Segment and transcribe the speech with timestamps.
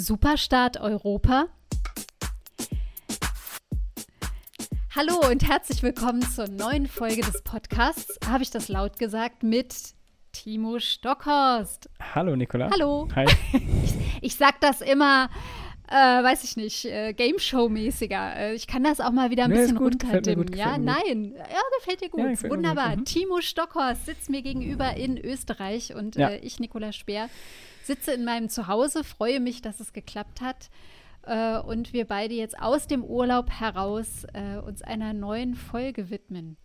[0.00, 1.46] Superstaat Europa.
[4.94, 8.16] Hallo und herzlich willkommen zur neuen Folge des Podcasts.
[8.28, 9.74] Habe ich das laut gesagt mit
[10.30, 11.90] Timo Stockhorst.
[12.14, 12.70] Hallo Nicola.
[12.72, 13.08] Hallo.
[13.16, 13.26] Hi.
[13.82, 15.30] Ich, ich sag das immer,
[15.88, 18.36] äh, weiß ich nicht, äh, Game Show-mäßiger.
[18.36, 20.46] Äh, ich kann das auch mal wieder ein Nee, bisschen gut, runterdimmen.
[20.46, 21.34] gut, Ja, mir nein.
[21.36, 22.20] Ja, gefällt dir gut.
[22.20, 22.90] Ja, gefällt Wunderbar.
[22.90, 23.04] gut, mhm.
[23.04, 26.28] Timo Stockhorst sitzt mir gegenüber in Österreich und Ja.
[26.30, 27.28] äh, ich, Nicola Speer,
[27.88, 30.70] sitze in meinem Zuhause, freue mich, dass es geklappt hat.
[31.26, 36.56] Äh, und wir beide jetzt aus dem Urlaub heraus äh, uns einer neuen Folge widmen.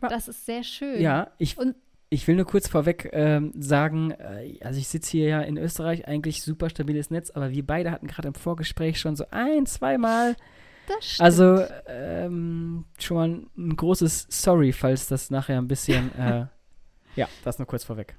[0.00, 1.00] Das ist sehr schön.
[1.00, 1.76] Ja, ich, Und
[2.08, 6.08] ich will nur kurz vorweg ähm, sagen, äh, also ich sitze hier ja in Österreich,
[6.08, 10.34] eigentlich super stabiles Netz, aber wir beide hatten gerade im Vorgespräch schon so ein, zweimal.
[10.88, 11.24] das stimmt.
[11.24, 16.46] Also ähm, schon mal ein großes Sorry, falls das nachher ein bisschen, äh,
[17.16, 18.16] ja, das nur kurz vorweg.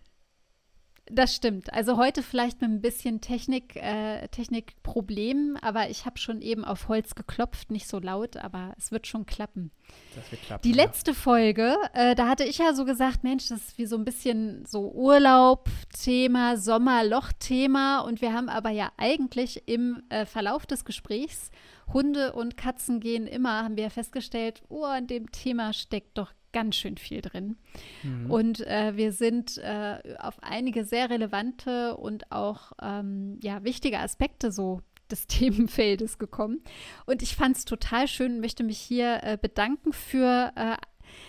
[1.07, 1.73] Das stimmt.
[1.73, 6.87] Also heute vielleicht mit ein bisschen Technik, äh, Technikproblemen, aber ich habe schon eben auf
[6.87, 9.71] Holz geklopft, nicht so laut, aber es wird schon klappen.
[10.15, 10.61] Das wird klappen.
[10.63, 10.83] Die ja.
[10.83, 14.05] letzte Folge, äh, da hatte ich ja so gesagt, Mensch, das ist wie so ein
[14.05, 21.51] bisschen so Urlaub-Thema, Sommerloch-Thema und wir haben aber ja eigentlich im äh, Verlauf des Gesprächs
[21.91, 26.75] Hunde und Katzen gehen immer, haben wir festgestellt, oh, an dem Thema steckt doch ganz
[26.75, 27.57] schön viel drin.
[28.03, 28.31] Mhm.
[28.31, 34.51] Und äh, wir sind äh, auf einige sehr relevante und auch ähm, ja, wichtige Aspekte
[34.51, 34.81] so
[35.11, 36.61] des Themenfeldes gekommen.
[37.05, 40.77] Und ich fand es total schön und möchte mich hier äh, bedanken für äh,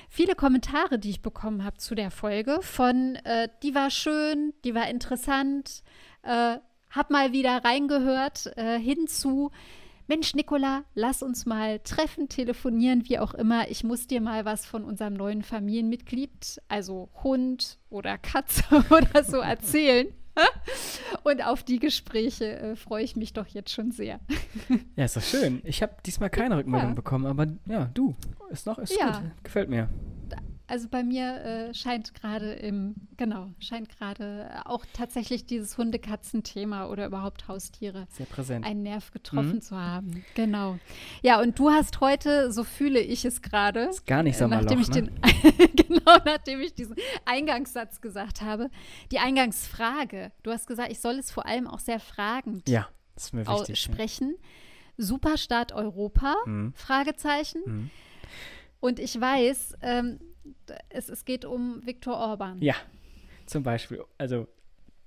[0.08, 2.58] viele Kommentare, die ich bekommen habe zu der Folge.
[2.60, 5.82] Von äh, die war schön, die war interessant,
[6.22, 6.58] äh,
[6.90, 9.50] hab mal wieder reingehört, äh, hinzu.
[10.06, 13.70] Mensch, Nicola, lass uns mal treffen, telefonieren, wie auch immer.
[13.70, 19.38] Ich muss dir mal was von unserem neuen Familienmitglied, also Hund oder Katze oder so
[19.38, 20.08] erzählen.
[21.22, 24.20] Und auf die Gespräche äh, freue ich mich doch jetzt schon sehr.
[24.96, 25.60] Ja, ist doch schön.
[25.64, 26.94] Ich habe diesmal keine Rückmeldung Ja.
[26.94, 28.14] bekommen, aber ja, du,
[28.50, 29.20] ist noch, ist Ja.
[29.20, 29.30] gut.
[29.44, 29.88] Gefällt mir.
[30.66, 37.04] Also bei mir äh, scheint gerade im, genau, scheint gerade auch tatsächlich dieses Hunde-Katzen-Thema oder
[37.06, 38.64] überhaupt Haustiere Sehr präsent.
[38.64, 39.60] einen Nerv getroffen Mhm.
[39.60, 40.24] zu haben.
[40.34, 40.78] Genau.
[41.22, 44.62] Ja, und du hast heute, so fühle ich es gerade, ist gar nicht äh, Sommerloch,
[44.70, 45.02] nachdem ich ne?
[45.02, 48.70] den, genau, nachdem ich diesen Eingangssatz gesagt habe,
[49.12, 50.32] die Eingangsfrage.
[50.42, 53.40] Du hast gesagt, ich soll es vor allem auch sehr fragend Ja, das ist mir
[53.46, 53.68] wichtig.
[53.68, 53.72] ja.
[53.92, 54.34] aussprechen.
[54.96, 56.36] Superstaat Europa?
[56.46, 56.72] Mhm.
[56.74, 57.60] Fragezeichen.
[57.66, 57.90] Mhm.
[58.80, 60.20] Und ich weiß, ähm,
[60.88, 62.60] es, es geht um Viktor Orban.
[62.60, 62.74] Ja,
[63.46, 64.02] zum Beispiel.
[64.18, 64.46] Also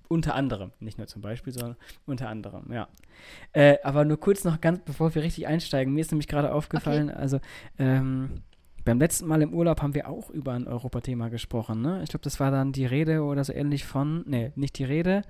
[0.08, 1.76] unter anderem, nicht nur zum Beispiel, sondern
[2.06, 2.88] unter anderem, ja.
[3.54, 7.10] Äh, aber nur kurz noch ganz, bevor wir richtig einsteigen, mir ist nämlich gerade aufgefallen,
[7.10, 7.40] also
[7.78, 8.42] ähm,
[8.86, 12.02] beim letzten Mal im Urlaub haben wir auch über ein Europathema gesprochen, ne?
[12.04, 15.24] Ich glaube, das war dann die Rede oder so ähnlich von, nee, nicht die Rede,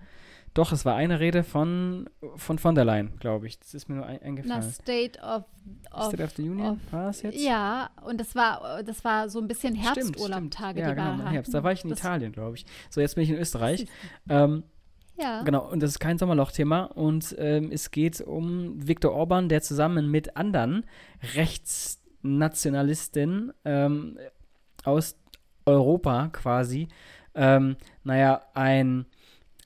[0.53, 3.59] doch, es war eine Rede von von, von der Leyen, glaube ich.
[3.59, 4.71] Das ist mir nur ein, Na, eingefallen.
[4.71, 5.43] State of,
[5.91, 7.39] of, State of the Union, of- war das jetzt?
[7.39, 10.79] Ja, und das war, das war so ein bisschen Herbsturlaubtage.
[10.79, 11.53] Ja, die genau, im Herbst.
[11.53, 12.65] Da war ich in Das- Italien, glaube ich.
[12.89, 13.85] So, jetzt bin ich in Österreich.
[14.29, 14.63] Ähm,
[15.19, 15.41] Ja.
[15.41, 16.83] Genau, und das ist kein Sommerloch-Thema.
[16.95, 20.85] Und ähm, es geht um Viktor Orban, der zusammen mit anderen
[22.23, 24.17] Rechtsnationalisten ähm,
[24.83, 25.15] aus
[25.65, 26.87] Europa quasi,
[27.35, 29.05] ähm, naja, ein,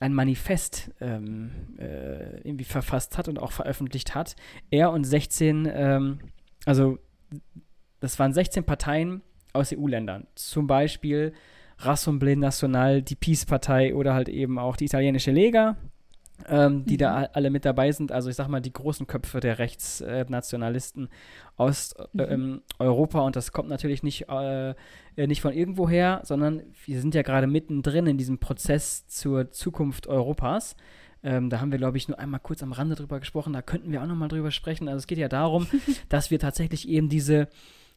[0.02, 4.34] ein Manifest ähm, äh, irgendwie verfasst hat und auch veröffentlicht hat.
[4.68, 6.18] Er und 16, ähm,
[6.66, 6.98] also
[8.00, 10.26] das waren 16 Parteien aus EU-Ländern.
[10.34, 11.32] Zum Beispiel
[11.78, 15.76] Rassemblée Nationale, die Peace-Partei oder halt eben auch die italienische Lega,
[16.48, 16.98] ähm, die Mhm.
[16.98, 18.12] da alle mit dabei sind.
[18.12, 21.08] Also ich sag mal, die großen Köpfe der Rechtsnationalisten
[21.56, 22.20] aus Mhm.
[22.20, 23.20] äh, ähm, Europa.
[23.20, 27.46] Und das kommt natürlich nicht, äh, äh, nicht von irgendwoher, sondern wir sind ja gerade
[27.46, 30.76] mittendrin in diesem Prozess zur Zukunft Europas.
[31.24, 33.52] Ähm, da haben wir, glaube ich, nur einmal kurz am Rande drüber gesprochen.
[33.52, 34.88] Da könnten wir auch nochmal drüber sprechen.
[34.88, 35.66] Also es geht ja darum,
[36.08, 37.48] dass wir tatsächlich eben diese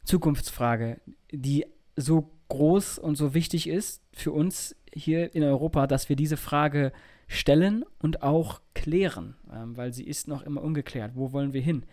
[0.03, 1.01] Zukunftsfrage,
[1.31, 6.37] die so groß und so wichtig ist für uns hier in Europa, dass wir diese
[6.37, 6.91] Frage
[7.27, 11.11] stellen und auch klären, ähm, weil sie ist noch immer ungeklärt.
[11.15, 11.85] Wo wollen wir hin?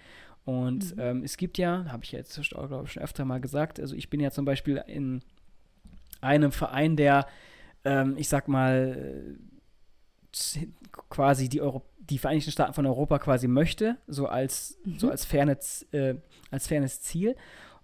[0.45, 1.01] Und Mhm.
[1.03, 4.11] ähm, es gibt ja, habe ich jetzt, glaube ich, schon öfter mal gesagt, also ich
[4.11, 5.23] bin ja zum Beispiel in
[6.21, 7.27] einem Verein, der,
[7.85, 9.37] ähm, ich sag mal,
[10.59, 10.67] äh,
[11.11, 15.13] quasi die, Euro die Vereinigten Staaten von Europa quasi möchte, so als, so Mhm.
[15.13, 16.17] als, fernes, äh,
[16.51, 17.37] als fernes Ziel.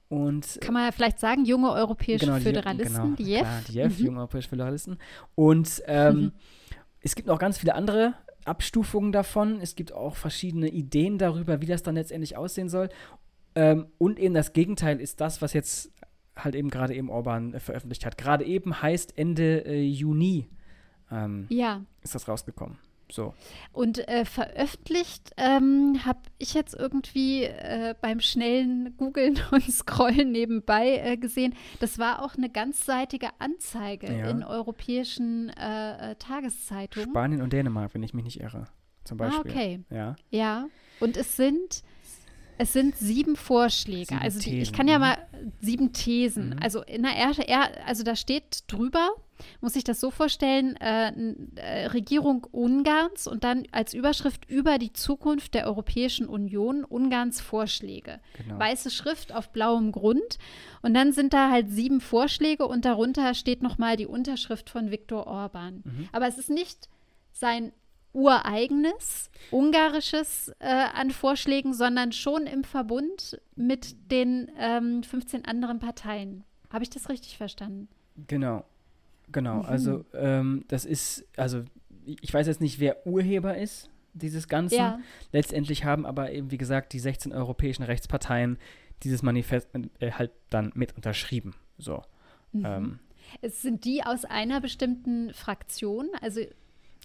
[0.09, 3.41] Und Kann man ja vielleicht sagen, junge europäische Genau, Föderalisten, genau, die JEF.
[3.43, 4.05] Klar, die JEF, Mhm.
[4.07, 4.99] Junge Europäische Föderalisten.
[5.35, 6.33] Und ähm.
[7.09, 8.13] es gibt noch ganz viele andere
[8.45, 9.61] Abstufungen davon.
[9.63, 12.91] Es gibt auch verschiedene Ideen darüber, wie das dann letztendlich aussehen soll.
[13.55, 15.91] Ähm, und eben das Gegenteil ist das, was jetzt
[16.37, 18.19] halt eben gerade eben Orban äh, veröffentlicht hat.
[18.19, 20.49] Gerade eben heißt Ende äh, Juni
[21.11, 22.79] ähm, Ja, ist das rausgekommen.
[23.11, 23.35] So.
[23.73, 30.99] Und äh, veröffentlicht ähm, habe ich jetzt irgendwie äh, beim schnellen Googlen und Scrollen nebenbei
[30.99, 34.31] äh, gesehen, das war auch eine ganzseitige Anzeige Ja.
[34.31, 37.09] in europäischen äh, äh, Tageszeitungen.
[37.11, 38.67] Spanien und Dänemark, wenn ich mich nicht irre.
[39.05, 39.51] Zum Ah, Beispiel.
[39.51, 39.81] okay.
[39.91, 40.17] Ja.
[40.31, 40.67] Ja,
[41.01, 41.83] und es sind,
[42.59, 44.07] es sind sieben Vorschläge.
[44.07, 45.01] Sieben also die, ich kann ja mhm.
[45.01, 45.19] mal
[45.61, 46.51] sieben Thesen.
[46.51, 46.59] Mhm.
[46.61, 49.11] Also in der erste, er, also da steht drüber,
[49.61, 51.13] muss ich das so vorstellen, äh,
[51.55, 58.21] äh, Regierung Ungarns und dann als Überschrift über die Zukunft der Europäischen Union Ungarns Vorschläge.
[58.37, 58.59] Genau.
[58.59, 60.39] Weiße Schrift auf blauem Grund.
[60.83, 65.27] Und dann sind da halt sieben Vorschläge und darunter steht nochmal die Unterschrift von Viktor
[65.27, 65.83] Orban.
[65.85, 66.09] Mhm.
[66.13, 66.89] Aber es ist nicht
[67.33, 67.73] sein
[68.13, 76.45] ureigenes, ungarisches äh, an Vorschlägen, sondern schon im Verbund mit den ähm, 15 anderen Parteien.
[76.71, 77.89] Habe ich das richtig verstanden?
[78.27, 78.65] Genau,
[79.31, 79.59] genau.
[79.59, 79.67] Mhm.
[79.67, 81.65] Also ähm, das ist, also
[82.05, 84.77] ich weiß jetzt nicht, wer Urheber ist dieses Ganzen.
[84.77, 85.01] Ja.
[85.33, 88.59] Letztendlich haben aber eben, wie gesagt, die 16 europäischen Rechtsparteien
[89.03, 89.69] dieses Manifest
[90.01, 91.55] äh, halt dann mit unterschrieben.
[91.79, 92.03] So.
[92.53, 92.65] Mhm.
[92.67, 92.99] Ähm,
[93.41, 96.09] Es sind die aus einer bestimmten Fraktion?
[96.21, 96.41] Also,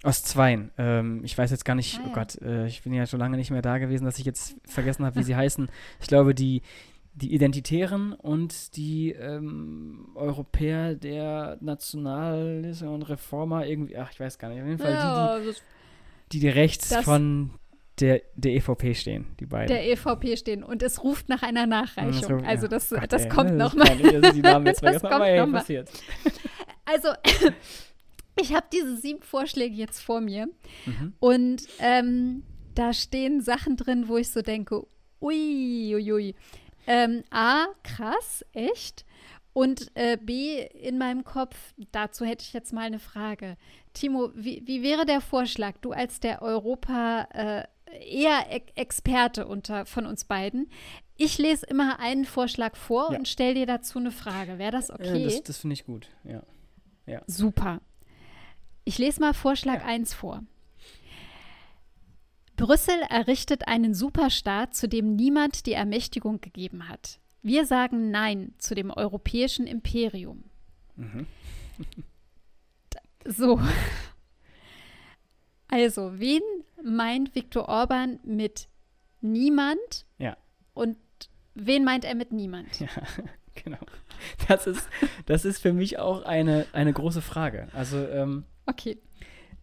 [0.04, 0.72] aus zweien.
[0.78, 2.14] Ähm, ich weiß jetzt gar nicht, Ah, oh ja.
[2.14, 5.06] Gott, äh, ich bin ja schon lange nicht mehr da gewesen, dass ich jetzt vergessen
[5.06, 5.70] habe, wie sie heißen.
[6.02, 6.62] Ich glaube, die,
[7.16, 14.50] die Identitären und die ähm, Europäer der Nationalisten und Reformer irgendwie, ach, ich weiß gar
[14.50, 14.62] nicht.
[14.62, 15.64] Auf jeden Fall die, die ja, das-
[16.32, 17.52] die, die rechts Das- von
[18.00, 19.68] der, der EVP stehen, die beiden.
[19.68, 22.40] der EVP stehen und es ruft nach einer Nachreichung.
[22.40, 22.68] So, also ja.
[22.70, 23.88] das, Gott, das ey, kommt ne, das nochmal.
[23.88, 25.58] kann ich, also die Namen jetzt Das vergessen, aber kommt ey, noch mal.
[25.60, 25.92] passiert.
[26.86, 27.10] Also,
[28.40, 30.48] ich habe diese sieben Vorschläge jetzt vor mir
[30.86, 31.14] Mhm.
[31.20, 32.44] und ähm,
[32.76, 34.86] da stehen Sachen drin, wo ich so denke,
[35.22, 36.36] ui, ui, ui.
[36.88, 39.06] Ähm, A, krass, echt.
[39.54, 41.56] Und äh, B, in meinem Kopf,
[41.92, 43.56] dazu hätte ich jetzt mal eine Frage.
[43.94, 47.64] Timo, wie, wie wäre der Vorschlag, du als der Europa äh,
[48.04, 50.70] eher e Experte unter von uns beiden?
[51.16, 53.20] Ich lese immer einen Vorschlag vor Ja.
[53.20, 54.58] und stelle dir dazu eine Frage.
[54.58, 55.20] Wäre das okay?
[55.20, 56.42] Ja, das das finde ich gut, ja.
[57.28, 57.80] Super.
[58.86, 59.86] Ich lese mal Vorschlag Ja.
[59.86, 60.44] 1 vor.
[62.56, 67.20] Brüssel errichtet einen Superstaat, zu dem niemand die Ermächtigung gegeben hat.
[67.42, 70.44] Wir sagen Nein zu dem europäischen Imperium.
[70.96, 71.28] Mhm.
[73.26, 73.58] So.
[75.70, 76.42] Also, wen
[76.84, 78.68] meint Viktor Orban mit
[79.22, 80.06] niemand?
[80.18, 80.36] Ja.
[80.74, 80.98] Und
[81.56, 82.82] wen meint er mit niemand?
[82.82, 82.90] Ja,
[83.64, 83.80] genau.
[84.50, 84.90] Das ist,
[85.26, 87.70] das ist für mich auch eine, eine große Frage.
[87.74, 88.98] Also, ähm, Okay.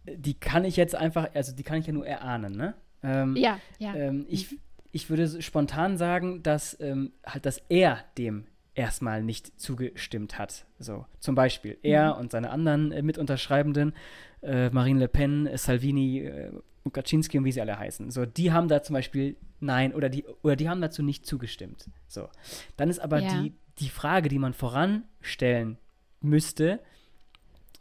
[0.05, 2.73] die kann ich jetzt einfach, also die kann ich ja nur erahnen, ne?
[3.03, 3.93] Ähm, Ja, ja.
[3.95, 4.57] ähm, ich,
[4.91, 10.65] ich würde spontan sagen, dass ähm, halt, dass er dem erstmal nicht zugestimmt hat.
[10.79, 13.93] So, zum Beispiel er und seine anderen äh, Mitunterschreibenden,
[14.41, 16.51] äh, Marine Le Pen, äh, Salvini, äh,
[16.83, 18.09] und Kaczynski und wie sie alle heißen.
[18.09, 21.85] So, die haben da zum Beispiel nein oder die oder die haben dazu nicht zugestimmt.
[22.07, 22.27] So,
[22.75, 23.29] dann ist aber Ja.
[23.29, 25.77] die die Frage, die man voranstellen
[26.21, 26.79] müsste: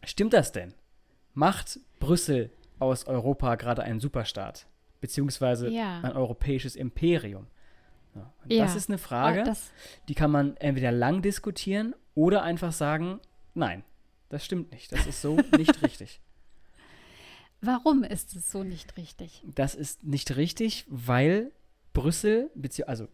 [0.04, 0.74] Stimmt das denn?
[1.40, 2.50] Macht Brüssel
[2.80, 4.66] aus Europa gerade einen Superstaat?
[5.00, 6.02] Beziehungsweise Ja.
[6.02, 7.46] ein europäisches Imperium?
[8.14, 8.64] Ja, Ja.
[8.64, 9.54] Das ist eine Frage, Oh,
[10.08, 13.20] die kann man entweder lang diskutieren oder einfach sagen:
[13.54, 13.84] Nein,
[14.28, 14.92] das stimmt nicht.
[14.92, 16.20] Das ist so nicht richtig.
[17.62, 19.42] warum ist es so nicht richtig?
[19.54, 21.52] Das ist nicht richtig, weil
[21.94, 22.50] Brüssel,
[22.86, 23.08] also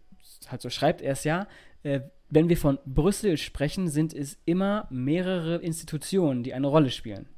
[0.49, 1.47] halt so schreibt er es ja,
[1.85, 7.28] äh, wenn wir von Brüssel sprechen, sind es immer mehrere Institutionen, die eine Rolle spielen.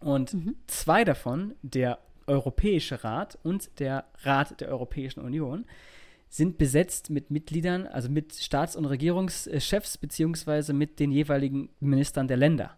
[0.00, 0.56] Und Mhm.
[0.66, 5.66] zwei davon, der Europäische Rat und der Rat der Europäischen Union,
[6.28, 12.36] sind besetzt mit Mitgliedern, also mit Staats- und Regierungschefs, beziehungsweise mit den jeweiligen Ministern der
[12.36, 12.76] Länder.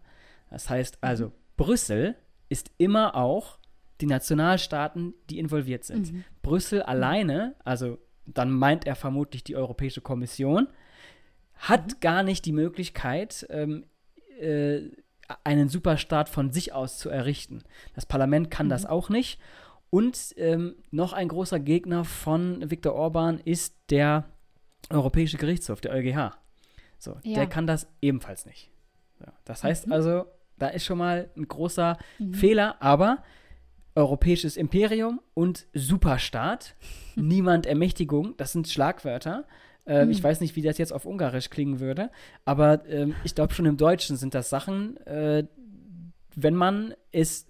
[0.49, 2.15] Das heißt also, Brüssel
[2.49, 3.59] ist immer auch
[4.01, 6.11] die Nationalstaaten, die involviert sind.
[6.11, 6.23] Mhm.
[6.41, 10.67] Brüssel alleine, also dann meint er vermutlich die Europäische Kommission,
[11.55, 13.85] hat gar nicht die Möglichkeit, ähm,
[14.39, 14.81] äh,
[15.43, 17.63] einen Superstaat von sich aus zu errichten.
[17.95, 19.39] Das Parlament kann das auch nicht.
[19.89, 24.25] Und ähm, noch ein großer Gegner von Viktor Orban ist der
[24.89, 26.31] Europäische Gerichtshof, der EuGH.
[26.97, 27.35] So, Ja.
[27.35, 28.69] der kann das ebenfalls nicht.
[29.19, 30.25] So, das heißt also,
[30.57, 32.33] da ist schon mal ein großer Mhm.
[32.33, 33.23] Fehler, aber
[33.95, 36.75] europäisches Imperium und Superstaat,
[37.15, 39.45] niemand Ermächtigung, das sind Schlagwörter.
[39.85, 40.23] Ähm, Ich Mhm.
[40.23, 42.09] weiß nicht, wie das jetzt auf Ungarisch klingen würde,
[42.45, 45.45] aber ähm, ich glaube schon im Deutschen sind das Sachen, äh,
[46.35, 47.47] wenn man es,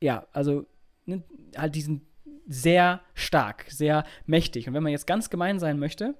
[0.00, 0.66] ja, also
[1.06, 1.22] ne,
[1.56, 2.06] halt diesen
[2.46, 4.68] sehr stark, sehr mächtig.
[4.68, 6.14] Und wenn man jetzt ganz gemein sein möchte,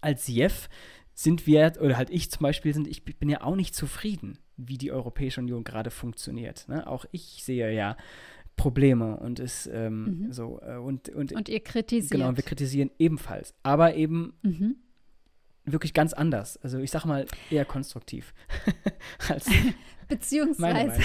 [0.00, 0.68] als Jeff
[1.14, 4.78] sind wir, oder halt ich zum Beispiel, sind, ich bin ja auch nicht zufrieden, wie
[4.78, 6.68] die Europäische Union gerade funktioniert.
[6.68, 6.86] Ne?
[6.86, 7.96] Auch ich sehe ja
[8.56, 10.32] Probleme und ist ähm, Mhm.
[10.32, 12.10] so äh, und, und, Und ihr kritisiert.
[12.10, 14.76] genau, wir kritisieren ebenfalls, aber eben mhm.
[15.64, 16.56] wirklich ganz anders.
[16.62, 18.32] Also ich sag mal eher konstruktiv.
[19.28, 19.46] als,
[20.08, 21.00] Beziehungsweise,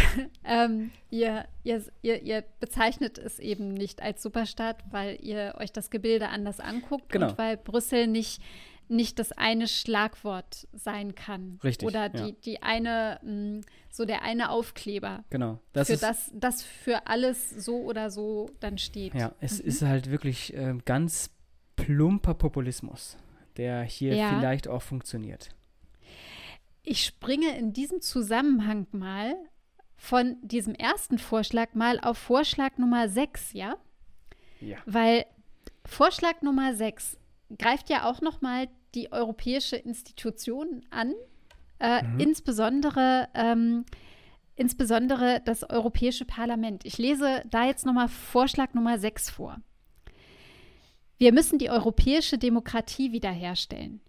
[0.45, 5.89] ähm, ihr, ihr, ihr, ihr bezeichnet es eben nicht als Superstaat, weil ihr euch das
[5.89, 7.29] Gebilde anders anguckt Genau.
[7.29, 8.41] und weil Brüssel nicht,
[8.91, 11.59] nicht das eine Schlagwort sein kann.
[11.63, 12.09] Richtig, Oder ja.
[12.27, 15.59] die, die eine, mh, so der eine Aufkleber, genau.
[15.73, 19.13] Das für ist, das, das für alles so oder so dann steht.
[19.15, 19.67] Ja, es Mhm.
[19.67, 21.29] ist halt wirklich ähm, ganz
[21.75, 23.17] plumper Populismus,
[23.57, 24.29] der hier Ja.
[24.37, 25.49] vielleicht auch funktioniert.
[26.83, 29.35] Ich springe in diesem Zusammenhang mal
[29.95, 33.75] von diesem ersten Vorschlag mal auf Vorschlag Nummer 6, ja?
[34.59, 34.77] Ja.
[34.85, 35.25] Weil
[35.85, 37.17] Vorschlag Nummer 6
[37.57, 41.13] greift ja auch noch mal die europäische Institution an,
[41.79, 42.19] äh, Mhm.
[42.19, 43.85] insbesondere, ähm,
[44.55, 46.85] insbesondere das Europäische Parlament.
[46.85, 49.57] Ich lese da jetzt noch mal Vorschlag Nummer 6 vor.
[51.17, 54.01] Wir müssen die europäische Demokratie wiederherstellen.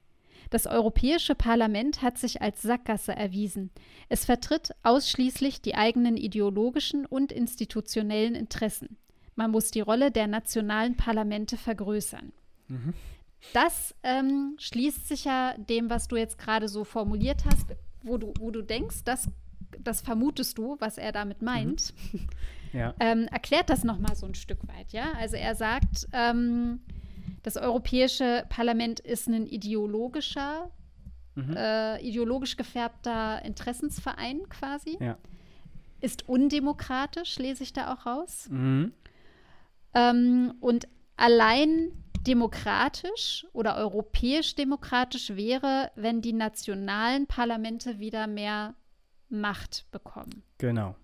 [0.50, 3.70] Das Europäische Parlament hat sich als Sackgasse erwiesen.
[4.10, 8.98] Es vertritt ausschließlich die eigenen ideologischen und institutionellen Interessen.
[9.34, 12.32] Man muss die Rolle der nationalen Parlamente vergrößern.
[12.68, 12.92] Mhm.
[13.52, 17.66] Das ähm, schließt sich ja dem, was du jetzt gerade so formuliert hast,
[18.02, 19.28] wo du, wo du denkst, das,
[19.78, 21.92] das vermutest du, was er damit meint.
[22.74, 22.94] Ja.
[23.00, 25.12] Ähm, erklärt das noch mal so ein Stück weit, ja?
[25.18, 26.80] Also er sagt, ähm,
[27.42, 30.70] das Europäische Parlament ist ein ideologischer,
[31.34, 31.54] Mhm.
[31.56, 34.96] äh, ideologisch gefärbter Interessensverein quasi.
[35.00, 35.18] Ja.
[36.00, 38.48] Ist undemokratisch, lese ich da auch raus.
[38.50, 38.92] Mhm.
[39.94, 41.92] Ähm, und allein
[42.26, 48.74] demokratisch oder europäisch demokratisch wäre, wenn die nationalen Parlamente wieder mehr
[49.28, 50.42] Macht bekommen.
[50.58, 50.94] Genau.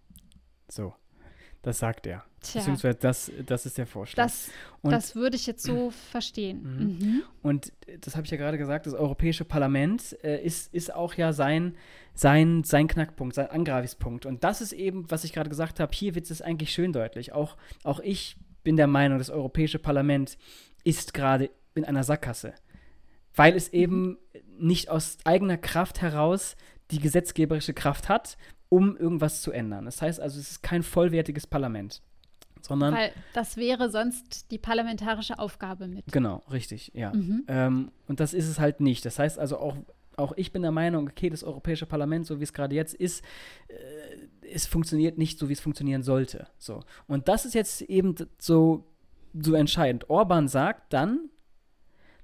[0.69, 0.95] So.
[1.63, 2.25] Das sagt er.
[2.41, 4.23] Tja, Beziehungsweise das, das ist der Vorschlag.
[4.23, 4.49] das,
[4.81, 6.63] Und- das würde ich jetzt so verstehen.
[6.99, 7.23] Mhm.
[7.43, 11.33] Und das habe ich ja gerade gesagt, das Europäische Parlament äh, ist, ist auch ja
[11.33, 11.77] sein,
[12.15, 14.25] sein, sein Knackpunkt, sein Angreifungspunkt.
[14.25, 17.33] Und das ist eben, was ich gerade gesagt habe, hier wird es eigentlich schön deutlich.
[17.33, 20.39] Auch, auch ich bin der Meinung, das Europäische Parlament
[20.89, 22.55] ist gerade in einer Sackgasse.
[23.35, 24.17] Weil es eben
[24.59, 26.57] nicht aus eigener Kraft heraus
[26.91, 28.39] die gesetzgeberische Kraft hat,
[28.71, 29.85] um irgendwas zu ändern.
[29.85, 32.01] Das heißt also, es ist kein vollwertiges Parlament,
[32.63, 36.07] sondern Weil das wäre sonst die parlamentarische Aufgabe mit.
[36.11, 37.13] genau, richtig, ja.
[37.13, 37.45] Mhm.
[37.49, 39.05] Ähm, und das ist es halt nicht.
[39.05, 39.77] Das heißt also auch,
[40.17, 43.23] auch ich bin der Meinung, okay, das Europäische Parlament, so wie es gerade jetzt ist,
[43.69, 43.75] äh,
[44.51, 46.47] es funktioniert nicht so, wie es funktionieren sollte.
[46.57, 46.81] So.
[47.07, 48.87] Und das ist jetzt eben so,
[49.35, 50.09] so entscheidend.
[50.11, 51.31] Orban sagt dann,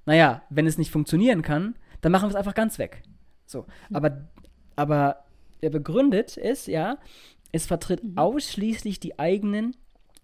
[0.06, 3.02] naja, wenn es nicht funktionieren kann, dann machen wir es einfach ganz weg.
[3.46, 3.66] So.
[3.92, 4.28] Aber,
[4.76, 5.24] aber
[5.60, 6.98] er begründet es, ja,
[7.52, 9.76] es vertritt ausschließlich die eigenen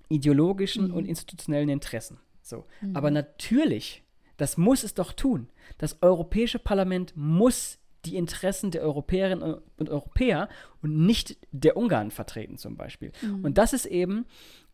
[0.09, 0.95] ideologischen Mhm.
[0.95, 2.19] und institutionellen Interessen.
[2.43, 2.67] So.
[2.81, 2.97] Mhm.
[2.97, 4.03] Aber natürlich,
[4.37, 5.49] das muss es doch tun.
[5.79, 10.49] Das Europäische Parlament muss die Interessen der Europäerinnen und Europäer
[10.83, 13.13] und nicht der Ungarn vertreten, zum Beispiel.
[13.23, 13.45] Mhm.
[13.45, 14.27] Und das ist eben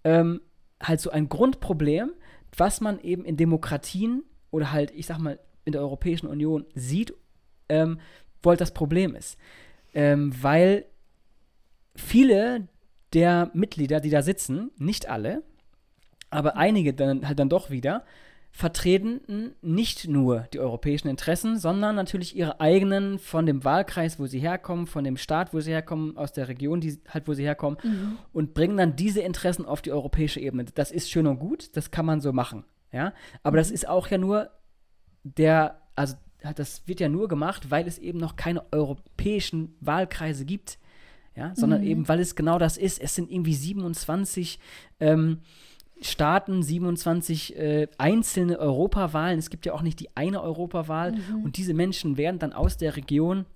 [0.05, 0.41] ähm,
[0.83, 2.13] halt so ein Grundproblem,
[2.57, 7.13] was man eben in Demokratien oder halt, ich sag mal, in der Europäischen Union sieht,
[7.69, 8.01] ähm,
[8.43, 9.37] wo halt das Problem ist.
[9.95, 10.87] Ähm, weil
[11.95, 12.69] viele
[13.13, 15.43] der Mitglieder, die da sitzen, nicht alle,
[16.31, 18.05] aber einige dann halt dann doch wieder,
[18.57, 24.39] vertreten nicht nur die europäischen Interessen, sondern natürlich ihre eigenen von dem Wahlkreis, wo sie
[24.39, 27.77] herkommen, von dem Staat, wo sie herkommen, aus der Region, die, halt, wo sie herkommen,
[27.83, 28.17] Mhm.
[28.33, 30.65] und bringen dann diese Interessen auf die europäische Ebene.
[30.75, 33.13] Das ist schön und gut, das kann man so machen, ja.
[33.43, 34.49] Aber das ist auch ja nur
[35.23, 36.15] der, also
[36.55, 40.79] das wird ja nur gemacht, weil es eben noch keine europäischen Wahlkreise gibt,
[41.35, 41.87] ja, sondern Mhm.
[41.89, 43.03] eben, weil es genau das ist.
[43.03, 44.59] Es sind irgendwie 27
[45.01, 45.41] ähm,
[46.01, 49.39] Staaten, 27 äh, einzelne Europawahlen.
[49.39, 51.13] Es gibt ja auch nicht die eine Europawahl.
[51.13, 51.45] Mhm.
[51.45, 53.47] Und diese Menschen werden dann aus der Region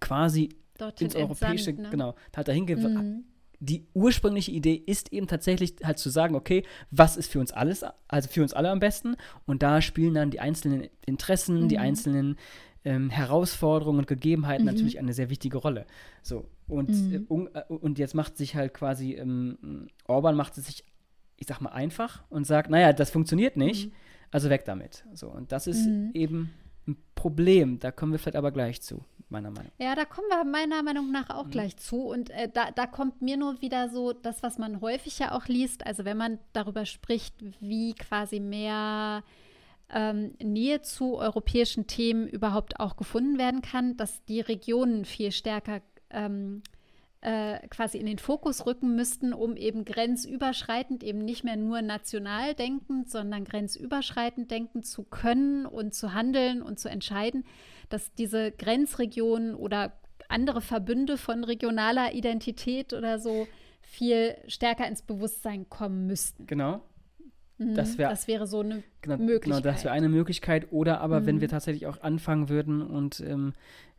[0.00, 1.90] quasi Dorthin ins Europäische, entsandt, ne?
[1.90, 3.24] genau, halt dahin Mhm.
[3.60, 7.84] die ursprüngliche Idee ist eben tatsächlich halt zu sagen, okay, was ist für uns alles,
[8.08, 9.16] also für uns alle am besten?
[9.46, 11.82] Und da spielen dann die einzelnen Interessen, die Mhm.
[11.82, 12.36] einzelnen
[12.84, 14.72] ähm, Herausforderungen und Gegebenheiten Mhm.
[14.72, 15.86] natürlich eine sehr wichtige Rolle.
[16.20, 17.48] So, und, Mhm.
[17.54, 20.84] äh, äh, und jetzt macht sich halt quasi, ähm, Orban macht es sich,
[21.42, 23.92] ich sag mal, einfach und sagt, naja, das funktioniert nicht, Mhm.
[24.30, 25.04] also weg damit.
[25.12, 26.10] So, und das ist Mhm.
[26.14, 26.54] eben
[26.86, 30.44] ein Problem, da kommen wir vielleicht aber gleich zu, meiner Meinung Ja, da kommen wir
[30.44, 31.34] meiner Meinung nach Mhm.
[31.34, 31.96] auch gleich zu.
[32.06, 35.46] Und äh, da, da kommt mir nur wieder so das, was man häufig ja auch
[35.46, 35.84] liest.
[35.84, 39.24] Also wenn man darüber spricht, wie quasi mehr
[39.94, 45.82] ähm, Nähe zu europäischen Themen überhaupt auch gefunden werden kann, dass die Regionen viel stärker
[46.10, 46.62] ähm,
[47.22, 52.54] äh, quasi in den Fokus rücken müssten, um eben grenzüberschreitend, eben nicht mehr nur national
[52.54, 57.44] denkend, sondern grenzüberschreitend denken zu können und zu handeln und zu entscheiden,
[57.88, 59.92] dass diese Grenzregionen oder
[60.28, 63.46] andere Verbünde von regionaler Identität oder so
[63.82, 66.46] viel stärker ins Bewusstsein kommen müssten.
[66.46, 66.82] Genau.
[67.58, 69.44] Mhm, Das wär- das wäre so eine Genau, Möglichkeit.
[69.44, 70.72] genau das wäre eine Möglichkeit.
[70.72, 71.40] Oder aber, wenn Mhm.
[71.42, 73.52] wir tatsächlich auch anfangen würden und ähm,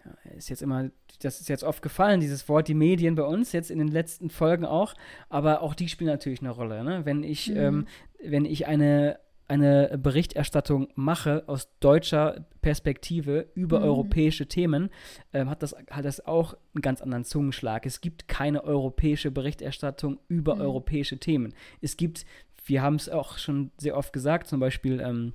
[0.05, 0.89] ja, ist jetzt immer,
[1.21, 4.29] das ist jetzt oft gefallen, dieses Wort, die Medien bei uns, jetzt in den letzten
[4.29, 4.93] Folgen auch,
[5.29, 6.83] aber auch die spielen natürlich eine Rolle.
[6.83, 7.05] Ne?
[7.05, 7.57] Wenn ich, Mhm.
[7.57, 7.87] ähm,
[8.23, 13.85] wenn ich eine, eine Berichterstattung mache aus deutscher Perspektive über Mhm.
[13.85, 14.89] europäische Themen,
[15.33, 17.85] ähm, hat, das, hat das auch einen ganz anderen Zungenschlag.
[17.85, 20.61] Es gibt keine europäische Berichterstattung über Mhm.
[20.61, 21.53] europäische Themen.
[21.81, 22.25] Es gibt,
[22.65, 25.33] wir haben es auch schon sehr oft gesagt, zum Beispiel ähm,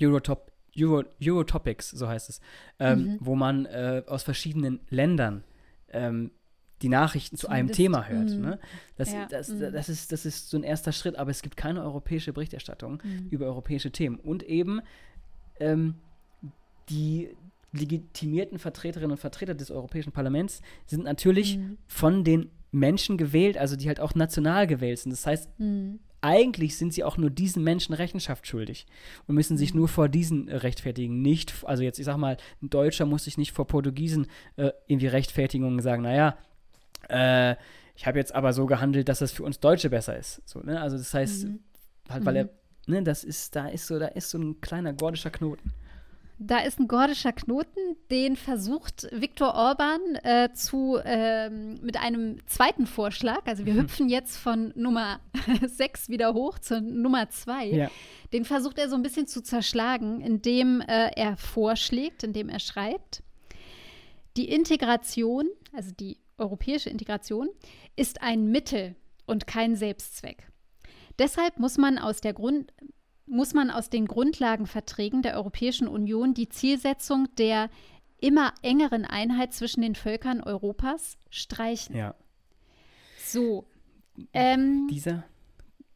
[0.00, 2.40] Eurotop, Euro, Eurotopics, so heißt es,
[2.78, 3.16] ähm, Mhm.
[3.20, 5.44] wo man äh, aus verschiedenen Ländern
[5.92, 6.30] ähm,
[6.82, 8.30] die Nachrichten zu einem Thema hört.
[8.30, 8.40] mhm.
[8.42, 8.58] Ne?
[8.96, 9.72] Das, Ja, das, mhm.
[9.72, 13.28] das, ist, das ist so ein erster Schritt, aber es gibt keine europäische Berichterstattung Mhm.
[13.30, 14.18] über europäische Themen.
[14.18, 14.80] Und eben
[15.58, 15.94] ähm,
[16.90, 17.34] die
[17.72, 21.78] legitimierten Vertreterinnen und Vertreter des Europäischen Parlaments sind natürlich Mhm.
[21.86, 25.12] von den Menschen gewählt, also die halt auch national gewählt sind.
[25.12, 25.48] Das heißt.
[26.26, 28.86] Eigentlich sind sie auch nur diesen Menschen Rechenschaft schuldig
[29.26, 31.22] und müssen sich nur vor diesen äh, rechtfertigen.
[31.22, 35.06] Nicht, also jetzt, ich sag mal, ein Deutscher muss sich nicht vor Portugiesen äh, irgendwie
[35.06, 36.36] rechtfertigen und sagen, naja,
[37.08, 37.54] äh,
[37.94, 40.42] ich habe jetzt aber so gehandelt, dass das für uns Deutsche besser ist.
[40.44, 40.80] So, ne?
[40.80, 41.60] Also das heißt, Mhm.
[42.10, 42.50] halt, weil er, Mhm.
[42.88, 45.72] ne, das ist, da ist so, da ist so ein kleiner gordischer Knoten.
[46.38, 52.86] Da ist ein gordischer Knoten, den versucht Viktor Orban äh, zu, ähm, mit einem zweiten
[52.86, 53.40] Vorschlag.
[53.46, 53.80] Also wir Mhm.
[53.80, 55.20] hüpfen jetzt von Nummer
[55.66, 57.66] 6 wieder hoch zur Nummer 2.
[57.68, 57.90] Ja.
[58.34, 63.22] Den versucht er so ein bisschen zu zerschlagen, indem äh, er vorschlägt, indem er schreibt,
[64.36, 67.48] die Integration, also die europäische Integration,
[67.96, 70.48] ist ein Mittel und kein Selbstzweck.
[71.18, 72.74] Deshalb muss man aus der Grund
[73.26, 77.70] muss man aus den Grundlagenverträgen der Europäischen Union die Zielsetzung der
[78.18, 81.96] immer engeren Einheit zwischen den Völkern Europas streichen.
[81.96, 82.14] Ja.
[83.24, 83.66] So,
[84.32, 85.24] ähm, Dieser,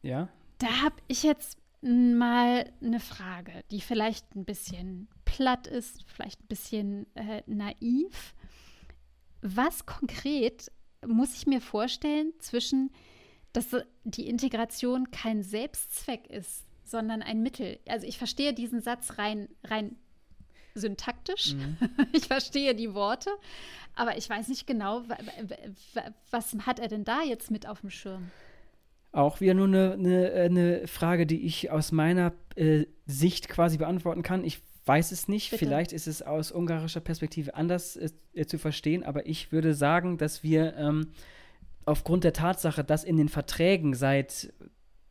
[0.01, 0.29] ja.
[0.59, 6.47] da habe ich jetzt mal eine Frage, die vielleicht ein bisschen platt ist, vielleicht ein
[6.47, 8.35] bisschen äh, naiv.
[9.41, 10.71] Was konkret
[11.05, 12.91] muss ich mir vorstellen zwischen,
[13.53, 17.79] dass die Integration kein Selbstzweck ist, sondern ein Mittel?
[17.87, 19.95] Also ich verstehe diesen Satz rein, rein
[20.75, 21.55] syntaktisch.
[21.55, 21.77] Mhm.
[22.13, 23.29] Ich verstehe die Worte,
[23.95, 25.55] aber ich weiß nicht genau, wa- wa-
[25.95, 28.29] wa- was hat er denn da jetzt mit auf dem Schirm?
[29.13, 34.23] Auch wieder nur eine, eine, eine Frage, die ich aus meiner äh, Sicht quasi beantworten
[34.23, 34.45] kann.
[34.45, 35.51] Ich weiß es nicht.
[35.51, 35.65] Bitte.
[35.65, 40.17] Vielleicht ist es aus ungarischer Perspektive anders äh, äh, zu verstehen, aber ich würde sagen,
[40.17, 41.11] dass wir ähm,
[41.85, 44.53] aufgrund der Tatsache, dass in den Verträgen seit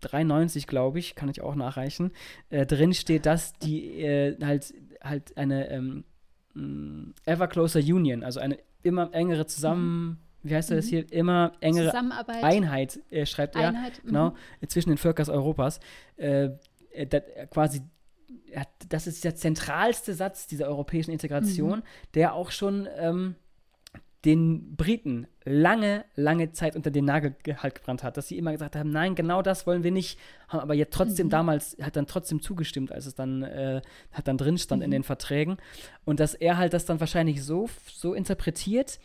[0.00, 2.12] 93, glaube ich, kann ich auch nachreichen,
[2.50, 6.04] äh, drin steht, dass die äh, halt, halt eine ähm,
[6.54, 10.88] mh, ever closer union, also eine immer engere zusammen, wie heißt das Mhm.
[10.88, 14.00] hier, immer engere Zusammenarbeit, Einheit, äh, schreibt er, Einheit.
[14.02, 14.08] mhm.
[14.08, 14.34] genau,
[14.66, 15.80] zwischen den Völkern Europas.
[16.16, 16.50] Äh,
[16.92, 17.82] äh, dat, äh, quasi,
[18.88, 21.82] das ist der zentralste Satz dieser europäischen Integration,
[22.14, 23.36] der auch schon ähm,
[24.24, 28.52] den Briten lange, lange Zeit unter den Nagel ge- halt gebrannt hat, dass sie immer
[28.52, 31.30] gesagt haben, nein, genau das wollen wir nicht, haben aber jetzt trotzdem Mhm.
[31.30, 33.80] damals, hat dann trotzdem zugestimmt, als es dann, äh,
[34.12, 34.92] hat dann drin stand in Mhm.
[34.92, 35.56] den Verträgen
[36.04, 39.00] und dass er halt das dann wahrscheinlich so, so interpretiert,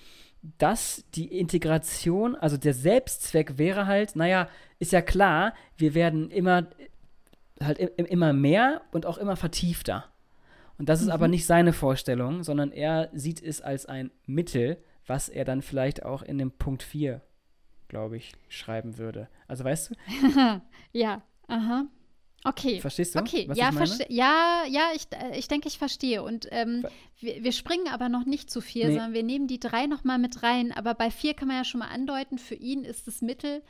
[0.58, 4.50] dass die Integration, also der Selbstzweck wäre halt, naja,
[4.80, 6.68] ist ja klar, wir werden immer
[7.64, 10.06] halt immer mehr und auch immer vertiefter.
[10.78, 11.32] Und das ist aber Mhm.
[11.32, 16.22] nicht seine Vorstellung, sondern er sieht es als ein Mittel, was er dann vielleicht auch
[16.24, 17.22] in dem Punkt 4,
[17.88, 19.30] glaube ich, schreiben würde.
[19.48, 20.62] Also weißt du,
[20.94, 21.86] ja, aha.
[22.48, 22.80] Okay.
[22.80, 23.20] verstehst du?
[23.20, 23.72] Okay, was ja,
[24.10, 26.22] ja, ja, ich, ich denke, ich verstehe.
[26.22, 28.94] Und ähm, Ver- wir, wir springen aber noch nicht zu viel, Nee.
[28.94, 30.72] sondern wir nehmen die drei nochmal mit rein.
[30.72, 33.64] Aber bei vier kann man ja schon mal andeuten, für ihn ist das Mittel,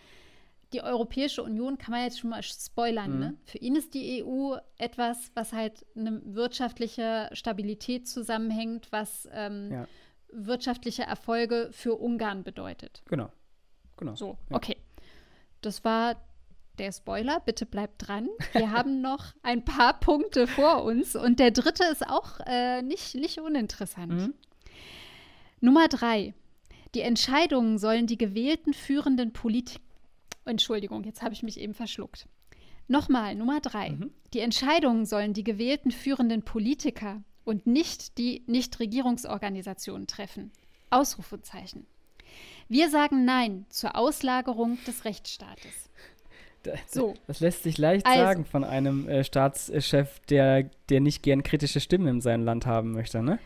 [0.73, 3.19] die Europäische Union, kann man jetzt schon mal spoilern, Mhm.
[3.19, 3.37] ne?
[3.45, 9.87] Für ihn ist die EU etwas, was halt eine wirtschaftliche Stabilität zusammenhängt, was ähm, Ja.
[10.35, 13.03] Wirtschaftliche Erfolge für Ungarn bedeutet.
[13.07, 13.31] Genau.
[13.97, 14.15] Genau.
[14.15, 14.57] So, Ja.
[14.57, 14.77] okay.
[15.61, 16.15] Das war
[16.77, 17.39] der Spoiler.
[17.39, 18.27] Bitte bleibt dran.
[18.53, 23.15] Wir haben noch ein paar Punkte vor uns und der dritte ist auch äh, nicht,
[23.15, 24.11] nicht uninteressant.
[24.13, 24.33] Mhm.
[25.61, 26.33] Nummer drei.
[26.93, 29.81] Die Entscheidungen sollen die gewählten führenden Politik.
[30.45, 32.27] Entschuldigung, jetzt habe ich mich eben verschluckt.
[32.87, 33.91] Nochmal, Nummer drei.
[33.91, 34.11] Mhm.
[34.33, 40.51] Die Entscheidungen sollen die gewählten führenden Politiker und nicht die Nichtregierungsorganisationen treffen.
[40.89, 41.85] Ausrufezeichen.
[42.67, 45.89] Wir sagen Nein zur Auslagerung des Rechtsstaates.
[46.63, 47.13] Das, so.
[47.27, 51.79] das lässt sich leicht also, sagen von einem äh, Staatschef, der, der nicht gern kritische
[51.79, 53.39] Stimmen in seinem Land haben möchte, ne?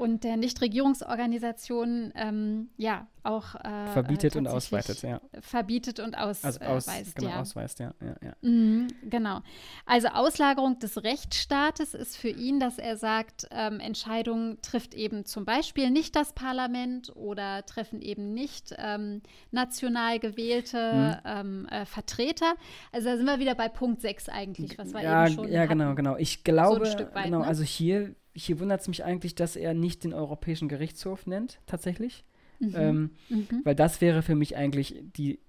[0.00, 5.20] Und der Nichtregierungsorganisationen ähm, ja auch äh, verbietet und ausweitet, ja.
[5.42, 7.40] Verbietet und ausweist, also aus, genau, ja.
[7.42, 7.92] ausweist, ja.
[8.00, 8.32] ja, ja.
[8.40, 9.40] Mhm, genau.
[9.84, 15.44] Also Auslagerung des Rechtsstaates ist für ihn, dass er sagt, ähm, Entscheidungen trifft eben zum
[15.44, 21.30] Beispiel nicht das Parlament oder treffen eben nicht ähm, national gewählte mhm.
[21.30, 22.54] Ähm, äh, Vertreter.
[22.90, 25.66] Also da sind wir wieder bei Punkt 6 eigentlich, was wir ja, eben schon Ja,
[25.66, 25.96] genau, hatten.
[25.96, 26.16] genau.
[26.16, 27.46] Ich glaube, so weit, genau, ne?
[27.46, 32.24] also hier hier wundert es mich eigentlich, dass er nicht den Europäischen Gerichtshof nennt, tatsächlich.
[32.60, 32.74] Mhm.
[32.76, 33.60] Ähm, mhm.
[33.64, 35.40] Weil das wäre für mich eigentlich die,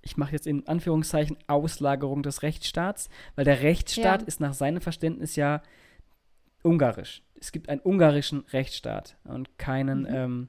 [0.00, 4.28] ich mache jetzt in Anführungszeichen, Auslagerung des Rechtsstaats, weil der Rechtsstaat ja.
[4.28, 5.62] ist nach seinem Verständnis ja
[6.62, 7.22] ungarisch.
[7.34, 10.14] Es gibt einen ungarischen Rechtsstaat und keinen mhm.
[10.14, 10.48] ähm,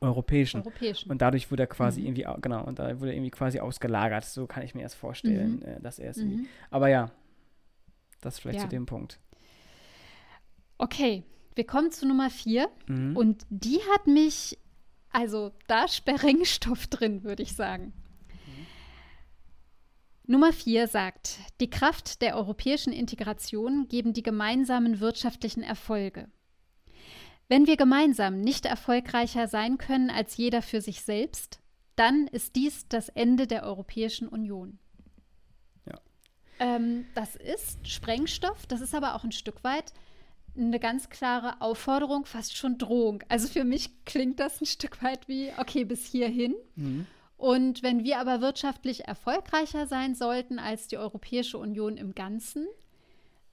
[0.00, 0.62] europäischen.
[0.62, 1.10] europäischen.
[1.10, 2.06] Und dadurch wurde er quasi mhm.
[2.06, 4.24] irgendwie, genau, und da wurde er irgendwie quasi ausgelagert.
[4.24, 5.62] So kann ich mir erst vorstellen, mhm.
[5.62, 6.42] äh, dass er es irgendwie.
[6.42, 6.46] Mhm.
[6.70, 7.10] Aber ja,
[8.20, 8.64] das vielleicht ja.
[8.64, 9.20] zu dem Punkt.
[10.80, 12.70] Okay, wir kommen zu Nummer vier.
[12.86, 13.14] Mhm.
[13.14, 14.58] Und die hat mich,
[15.10, 17.92] also da Sprengstoff drin, würde ich sagen.
[18.28, 18.66] Mhm.
[20.26, 26.30] Nummer vier sagt, die Kraft der europäischen Integration geben die gemeinsamen wirtschaftlichen Erfolge.
[27.46, 31.60] Wenn wir gemeinsam nicht erfolgreicher sein können als jeder für sich selbst,
[31.94, 34.78] dann ist dies das Ende der Europäischen Union.
[35.84, 36.00] Ja.
[36.58, 39.92] Ähm, das ist Sprengstoff, das ist aber auch ein Stück weit
[40.56, 43.22] eine ganz klare Aufforderung, fast schon Drohung.
[43.28, 46.54] Also für mich klingt das ein Stück weit wie, okay, bis hierhin.
[46.76, 47.06] Mhm.
[47.36, 52.66] Und wenn wir aber wirtschaftlich erfolgreicher sein sollten als die Europäische Union im Ganzen,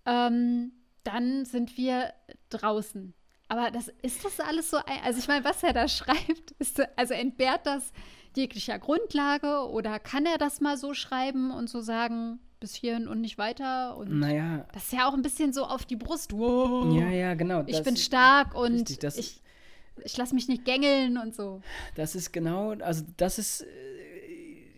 [0.05, 2.13] ähm, dann sind wir
[2.49, 3.13] draußen.
[3.47, 7.13] Aber das ist das alles so, also ich meine, was er da schreibt, ist, also
[7.13, 7.93] entbehrt das
[8.37, 13.21] jeglicher Grundlage oder kann er das mal so schreiben und so sagen, bis hierhin und
[13.21, 13.97] nicht weiter.
[13.97, 14.65] Und naja.
[14.73, 16.33] Das ist ja auch ein bisschen so auf die Brust.
[16.33, 16.95] Wow.
[16.97, 17.63] Ja, ja, genau.
[17.67, 19.41] Ich bin stark und richtig, das, ich,
[20.03, 21.61] ich lasse mich nicht gängeln und so.
[21.95, 23.65] Das ist genau, also das ist, äh,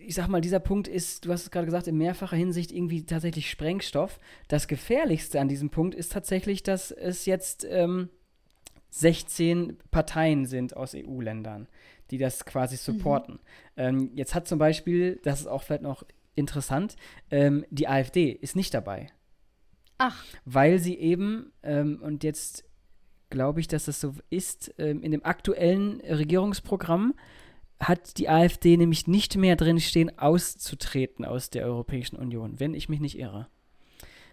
[0.00, 3.04] ich sag mal, dieser Punkt ist, du hast es gerade gesagt, in mehrfacher Hinsicht irgendwie
[3.06, 4.18] tatsächlich Sprengstoff.
[4.48, 8.10] Das Gefährlichste an diesem Punkt ist tatsächlich, dass es jetzt ähm,
[8.90, 11.68] 16 Parteien sind aus EU-Ländern,
[12.10, 12.78] die das quasi mhm.
[12.96, 13.34] supporten.
[13.34, 13.40] Mhm.
[13.76, 16.96] Ähm, jetzt hat zum Beispiel, das ist auch vielleicht noch interessant,
[17.30, 19.08] ähm, die AfD ist nicht dabei.
[19.98, 20.24] Ach.
[20.44, 22.64] Weil sie eben, ähm, und jetzt
[23.28, 27.14] glaube ich, dass das so ist, ähm, in dem aktuellen Regierungsprogramm
[27.78, 32.88] hat die AfD nämlich nicht mehr drin stehen, auszutreten aus der Europäischen Union, wenn ich
[32.88, 33.48] mich nicht irre.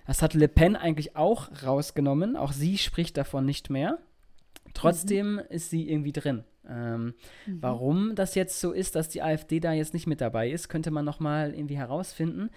[0.06, 2.38] Das hat Le Pen eigentlich auch rausgenommen.
[2.38, 4.00] Auch sie spricht davon nicht mehr.
[4.74, 5.40] Trotzdem mhm.
[5.50, 6.44] ist sie irgendwie drin.
[6.69, 7.13] Ähm,
[7.45, 7.58] mhm.
[7.62, 10.91] Warum das jetzt so ist, dass die AfD da jetzt nicht mit dabei ist, könnte
[10.91, 12.49] man noch mal irgendwie herausfinden.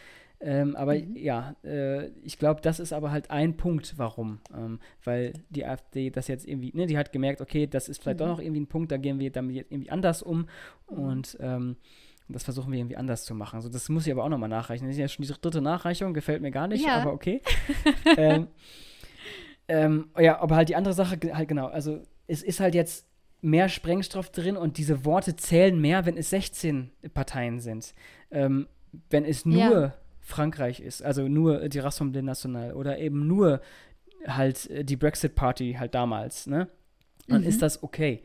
[0.42, 1.16] Ähm, aber mhm.
[1.16, 4.40] ja, äh, ich glaube, das ist aber halt ein Punkt, warum.
[4.56, 8.20] Ähm, weil die AfD das jetzt irgendwie, ne, die hat gemerkt, okay, das ist vielleicht
[8.20, 8.24] mhm.
[8.24, 10.46] doch noch irgendwie ein Punkt, da gehen wir damit jetzt irgendwie anders um
[10.90, 10.98] mhm.
[10.98, 11.76] und ähm,
[12.28, 13.56] das versuchen wir irgendwie anders zu machen.
[13.56, 14.86] Also das muss ich aber auch nochmal nachreichen.
[14.86, 16.96] Das ist ja schon die dritte Nachreichung, gefällt mir gar nicht, ja.
[16.96, 17.42] aber okay.
[18.16, 18.46] ähm,
[19.68, 23.09] ähm, ja, aber halt die andere Sache, halt genau, also es ist halt jetzt
[23.42, 27.94] mehr Sprengstoff drin und diese Worte zählen mehr, wenn es 16 Parteien sind.
[28.30, 28.66] Ähm,
[29.08, 29.94] wenn es nur ja.
[30.20, 33.60] Frankreich ist, also nur die Rassemblée Nationale oder eben nur
[34.26, 36.68] halt äh, die Brexit Party halt damals, ne?
[37.28, 37.48] Dann mhm.
[37.48, 38.22] ist das okay.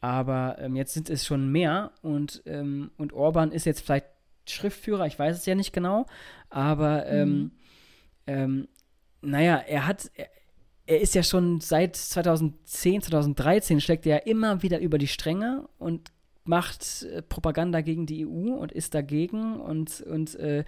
[0.00, 4.06] Aber ähm, jetzt sind es schon mehr und, ähm, und Orban ist jetzt vielleicht
[4.46, 6.06] Schriftführer, ich weiß es ja nicht genau,
[6.48, 7.50] aber ähm, mhm.
[8.26, 8.68] ähm,
[9.20, 10.10] naja, er hat,
[10.86, 15.68] er, ist ja schon seit 2010, 2013 schlägt er ja immer wieder über die Stränge
[15.78, 16.12] und
[16.44, 20.64] macht äh, Propaganda gegen die EU und ist dagegen und, und äh,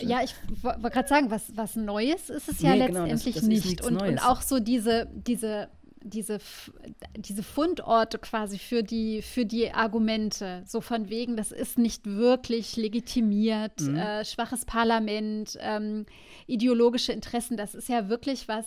[0.00, 3.62] ja, ich wollte gerade sagen, was, was Neues ist es ja nee, letztendlich genau, das,
[3.62, 3.84] das nicht.
[3.84, 5.68] Und, und auch so diese, diese,
[6.02, 6.38] diese,
[7.16, 12.76] diese Fundorte quasi für die, für die Argumente, so von wegen, das ist nicht wirklich
[12.76, 13.96] legitimiert, mhm.
[13.96, 16.06] äh, schwaches Parlament, ähm,
[16.46, 18.64] ideologische Interessen, das ist ja wirklich was,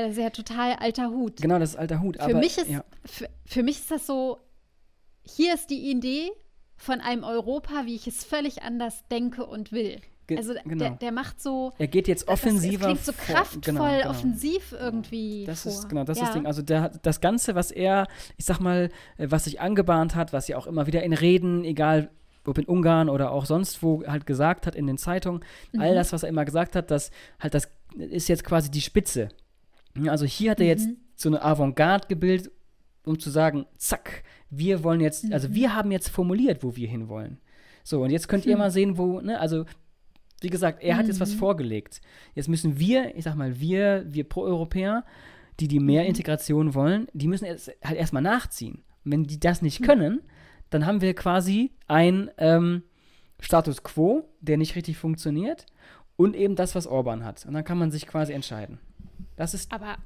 [0.00, 1.36] das ist ja total alter Hut.
[1.40, 2.16] Genau, das ist alter Hut.
[2.16, 2.84] Für, aber, mich, ist, ja.
[3.04, 4.38] für, für mich ist das so,
[5.22, 6.30] hier ist die Idee
[6.76, 10.00] von einem Europa, wie ich es völlig anders denke und will.
[10.26, 10.76] Ge also genau.
[10.76, 11.72] der, der, macht so.
[11.78, 12.88] Er geht jetzt offensiver.
[12.88, 14.10] Das, das klingt so kraftvoll, genau, genau.
[14.10, 15.44] offensiv irgendwie.
[15.44, 15.72] Das vor.
[15.72, 16.24] ist genau das ja.
[16.24, 16.46] ist das Ding.
[16.46, 20.48] Also der, das Ganze, was er, ich sag mal, äh, was sich angebahnt hat, was
[20.48, 22.10] er auch immer wieder in Reden, egal
[22.44, 25.80] ob in Ungarn oder auch sonst wo halt gesagt hat in den Zeitungen, mhm.
[25.80, 29.28] all das, was er immer gesagt hat, das halt das ist jetzt quasi die Spitze
[30.06, 30.70] also hier hat er mhm.
[30.70, 32.50] jetzt so eine Avantgarde gebildet,
[33.04, 35.54] um zu sagen, zack, wir wollen jetzt, also Mhm.
[35.54, 37.38] wir haben jetzt formuliert, wo wir hinwollen.
[37.84, 38.58] So, und jetzt könnt ihr Hm.
[38.60, 39.64] mal sehen, wo, ne, also
[40.40, 41.38] wie gesagt, er hat jetzt was Mhm.
[41.38, 42.00] vorgelegt.
[42.34, 45.04] Jetzt müssen wir, ich sag mal, wir, wir Pro-Europäer,
[45.60, 46.08] die, die mehr Mhm.
[46.08, 48.82] Integration wollen, die müssen jetzt halt erstmal nachziehen.
[49.04, 49.86] Und wenn die das nicht Hm.
[49.86, 50.20] können,
[50.70, 52.82] dann haben wir quasi ein ähm,
[53.40, 55.66] Status quo, der nicht richtig funktioniert
[56.16, 57.44] und eben das, was Orban hat.
[57.46, 58.78] Und dann kann man sich quasi entscheiden.
[59.42, 59.96] Das ist Aber,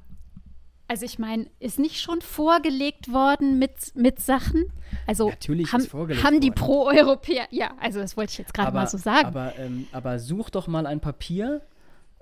[0.87, 4.73] also ich meine, ist nicht schon vorgelegt worden mit, mit Sachen?
[5.05, 6.49] Also Natürlich haben, ist vorgelegt haben die.
[6.49, 9.27] Pro-Europäer, ja, also das wollte ich jetzt gerade mal so sagen.
[9.27, 11.61] Aber, ähm, aber such doch mal ein Papier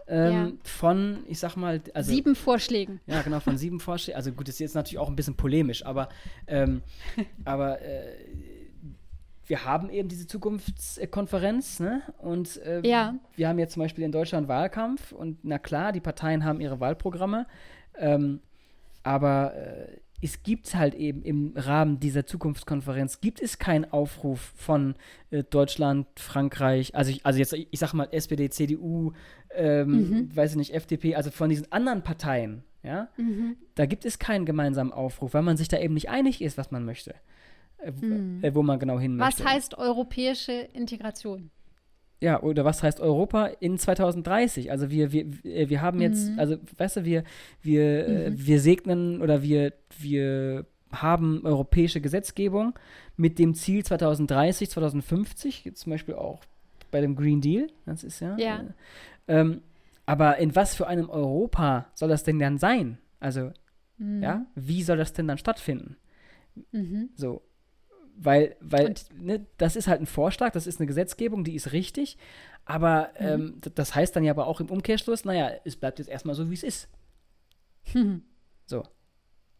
[0.09, 0.51] ähm, Ja.
[0.63, 2.99] von, ich sag mal, also Sieben Vorschlägen.
[3.07, 4.17] Ja, genau, von sieben Vorschlägen.
[4.17, 6.09] Also gut, das ist jetzt natürlich auch ein bisschen polemisch, aber,
[6.47, 6.81] ähm,
[7.45, 8.11] aber äh,
[9.47, 12.01] wir haben eben diese Zukunftskonferenz, ne?
[12.17, 13.15] Und äh, Ja.
[13.35, 16.79] wir haben jetzt zum Beispiel in Deutschland Wahlkampf und na klar, die Parteien haben ihre
[16.79, 17.45] Wahlprogramme,
[17.97, 18.39] ähm,
[19.03, 24.95] aber äh, es gibt halt eben im Rahmen dieser Zukunftskonferenz gibt es keinen Aufruf von
[25.29, 29.11] äh, Deutschland, Frankreich, also ich, also jetzt ich sag mal SPD, CDU,
[29.53, 30.35] ähm, Mhm.
[30.35, 33.57] weiß ich nicht, FDP, also von diesen anderen Parteien, ja, Mhm.
[33.75, 36.71] da gibt es keinen gemeinsamen Aufruf, weil man sich da eben nicht einig ist, was
[36.71, 37.13] man möchte,
[38.01, 38.39] Mhm.
[38.41, 39.51] äh, wo man genau hin Was möchte.
[39.53, 41.51] heißt europäische Integration?
[42.21, 44.71] Ja, oder was heißt Europa in 2030?
[44.71, 46.39] Also wir, wir, wir wir haben jetzt, Mhm.
[46.39, 47.23] also weißt du, wir,
[47.61, 48.47] wir, äh, Mhm.
[48.47, 52.73] wir segnen oder wir, wir haben europäische Gesetzgebung
[53.17, 56.41] mit dem Ziel 2030, 2050, zum Beispiel auch
[56.89, 58.37] bei dem Green Deal, das ist ja.
[58.37, 58.61] Ja.
[59.27, 59.61] Äh, ähm,
[60.05, 62.97] aber in was für einem Europa soll das denn dann sein?
[63.19, 63.51] Also,
[63.97, 64.23] Mhm.
[64.23, 65.97] ja, wie soll das denn dann stattfinden?
[66.71, 67.09] Mhm.
[67.15, 67.41] So.
[68.17, 71.71] Weil, weil Und- ne, das ist halt ein Vorschlag, das ist eine Gesetzgebung, die ist
[71.73, 72.17] richtig.
[72.65, 73.25] Aber Mhm.
[73.27, 76.49] ähm, das heißt dann ja aber auch im Umkehrschluss, naja, es bleibt jetzt erstmal so,
[76.49, 76.89] wie es ist.
[77.93, 78.23] Mhm.
[78.67, 78.83] So.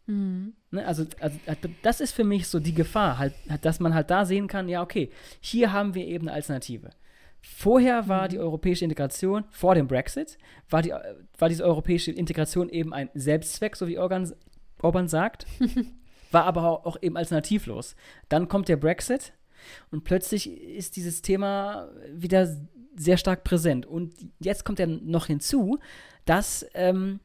[0.08, 0.54] Mhm.
[0.72, 0.86] Ne?
[0.86, 4.10] Also, also äh, das ist für mich so die Gefahr, halt, halt, dass man halt
[4.10, 6.90] da sehen kann, ja, okay, hier haben wir eben eine Alternative.
[7.42, 8.30] Vorher war Mhm.
[8.30, 10.38] die europäische Integration, vor dem Brexit,
[10.70, 14.32] war, die, äh, war diese europäische Integration eben ein Selbstzweck, so wie Orban,
[14.82, 15.46] Orban sagt,
[16.36, 17.96] war aber auch, eben alternativlos.
[18.30, 19.34] Dann kommt der Brexit
[19.90, 22.56] und plötzlich ist dieses Thema wieder
[22.96, 23.86] sehr stark präsent.
[23.86, 25.80] Und jetzt kommt ja noch hinzu,
[26.26, 27.20] dass ähm,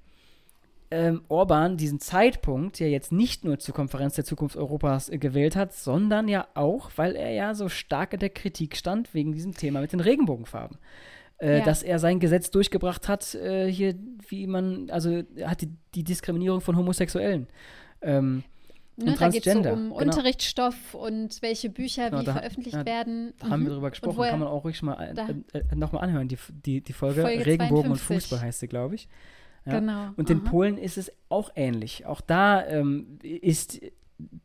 [0.93, 5.57] ähm, Orban diesen Zeitpunkt ja jetzt nicht nur zur Konferenz der Zukunft Europas äh, gewählt
[5.57, 9.55] hat, sondern ja auch, weil er ja so stark in der Kritik stand wegen diesem
[9.55, 10.79] Thema mit den Regenbogenfarben.
[11.39, 11.65] Äh, Ja.
[11.65, 13.95] Dass er sein Gesetz durchgebracht hat, äh, hier,
[14.29, 17.49] wie man, also hat die, die Diskriminierung von Homosexuellen.
[18.03, 18.43] Ähm,
[18.97, 19.95] Ne, Und da geht es so um genau.
[19.97, 23.33] Unterrichtsstoff und welche Bücher Genau, wie da- veröffentlicht ja, werden.
[23.39, 23.75] da haben wir Mhm.
[23.75, 26.81] drüber gesprochen, woher- kann man auch ruhig mal da- äh, äh, nochmal anhören, die, die,
[26.83, 28.07] die Folge, Folge Regenbogen und 52.
[28.31, 29.09] Fußball heißt sie, glaube ich.
[29.65, 29.79] Ja.
[29.81, 30.11] Genau.
[30.17, 30.51] Und in aha.
[30.51, 32.05] Polen ist es auch ähnlich.
[32.07, 33.81] Auch da ähm, ist,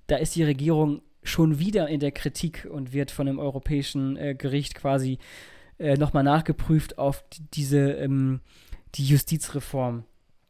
[0.08, 4.36] da ist die Regierung schon wieder in der Kritik und wird von dem Europäischen äh,
[4.36, 5.18] Gericht quasi
[5.80, 8.42] äh, nochmal nachgeprüft auf die, diese ähm,
[8.96, 10.04] die Justizreform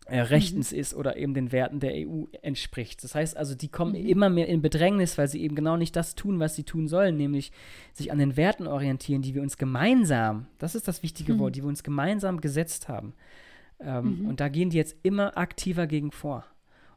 [0.08, 3.04] äh, rechtens ist oder eben den Werten der EU entspricht.
[3.04, 4.08] Das heißt also, die kommen Mhm.
[4.08, 7.18] immer mehr in Bedrängnis, weil sie eben genau nicht das tun, was sie tun sollen,
[7.18, 7.52] nämlich
[7.94, 11.40] sich an den Werten orientieren, die wir uns gemeinsam, das ist das wichtige Mhm.
[11.40, 13.14] Wort, die wir uns gemeinsam gesetzt haben.
[13.80, 14.28] Ähm, Mhm.
[14.30, 16.46] Und da gehen die jetzt immer aktiver gegen vor.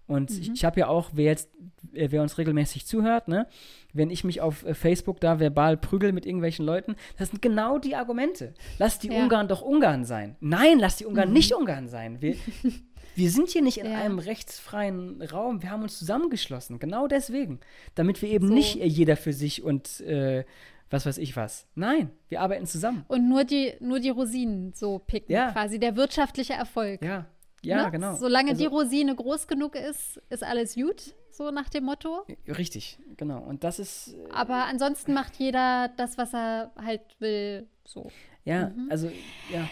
[0.06, 0.54] Und ich, Mhm.
[0.54, 1.50] ich habe ja auch, wer jetzt,
[1.92, 3.46] äh, wer uns regelmäßig zuhört, ne,
[3.92, 7.78] wenn ich mich auf äh, Facebook da verbal prügel mit irgendwelchen Leuten, das sind genau
[7.78, 8.54] die Argumente.
[8.78, 9.22] Lass die Ja.
[9.22, 10.36] Ungarn doch Ungarn sein.
[10.40, 11.34] Nein, lass die Ungarn Mhm.
[11.34, 12.22] nicht Ungarn sein.
[12.22, 12.36] Wir,
[13.18, 13.98] wir sind hier nicht in Ja.
[13.98, 15.62] einem rechtsfreien Raum.
[15.62, 16.78] Wir haben uns zusammengeschlossen.
[16.78, 17.60] Genau deswegen.
[17.94, 18.54] Damit wir eben So.
[18.54, 20.44] nicht jeder für sich und äh,
[20.90, 21.66] was weiß ich was.
[21.74, 23.04] Nein, wir arbeiten zusammen.
[23.08, 25.50] Und nur die, nur die Rosinen so picken, Ja.
[25.52, 27.02] quasi der wirtschaftliche Erfolg.
[27.02, 27.26] Ja,
[27.62, 27.90] ja, ne?
[27.90, 28.14] genau.
[28.14, 32.24] Solange Also- die Rosine groß genug ist, ist alles gut, so nach dem Motto.
[32.46, 33.40] Richtig, genau.
[33.42, 38.10] Und das ist, äh, Aber ansonsten macht jeder das, was er halt will, so.
[38.44, 38.86] ja, Mhm.
[38.90, 39.10] also,
[39.52, 39.68] ja,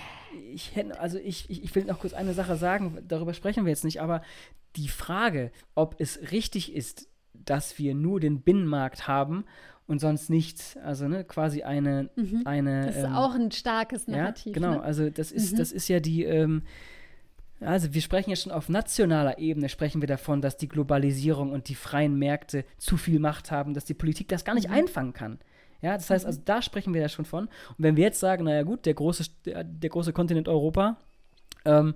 [0.52, 3.70] ich hätte, also ich, ich, ich will noch kurz eine Sache sagen, darüber sprechen wir
[3.70, 4.22] jetzt nicht, aber
[4.76, 9.44] die Frage, ob es richtig ist, dass wir nur den Binnenmarkt haben
[9.86, 12.42] und sonst nichts, also ne, quasi eine, Mhm.
[12.44, 14.46] eine Das ist ähm, auch ein starkes Narrativ.
[14.46, 14.70] Ja, genau.
[14.72, 14.82] Ne?
[14.82, 15.56] Also das ist, Mhm.
[15.58, 16.62] das ist ja die, ähm,
[17.60, 21.68] also wir sprechen ja schon auf nationaler Ebene, sprechen wir davon, dass die Globalisierung und
[21.68, 24.74] die freien Märkte zu viel Macht haben, dass die Politik das gar nicht Mhm.
[24.74, 25.38] einfangen kann.
[25.82, 27.46] Ja, das heißt, also da sprechen wir ja schon von.
[27.46, 30.96] Und wenn wir jetzt sagen, naja gut, der große, der, der große Kontinent Europa,
[31.64, 31.94] ähm,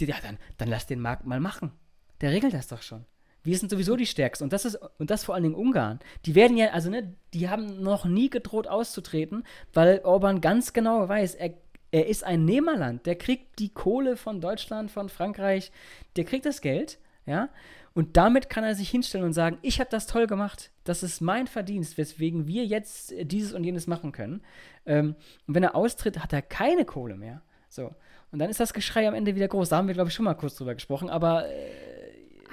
[0.00, 1.72] die, ja, dann, dann lass den Markt mal machen.
[2.20, 3.04] Der regelt das doch schon.
[3.42, 4.44] Wir sind sowieso die Stärksten.
[4.44, 6.00] Und das ist, und das vor allen Dingen Ungarn.
[6.24, 11.08] Die werden ja, also ne, die haben noch nie gedroht auszutreten, weil Orban ganz genau
[11.08, 11.54] weiß, er,
[11.92, 13.06] er ist ein Nehmerland.
[13.06, 15.70] Der kriegt die Kohle von Deutschland, von Frankreich,
[16.16, 17.48] der kriegt das Geld, Ja?
[17.96, 20.70] Und damit kann er sich hinstellen und sagen, ich habe das toll gemacht.
[20.84, 24.42] Das ist mein Verdienst, weswegen wir jetzt äh, dieses und jenes machen können.
[24.84, 27.40] Ähm, und wenn er austritt, hat er keine Kohle mehr.
[27.70, 27.94] So.
[28.32, 29.70] Und dann ist das Geschrei am Ende wieder groß.
[29.70, 31.48] Da haben wir, glaube ich, schon mal kurz drüber gesprochen, aber.
[31.48, 31.70] Äh,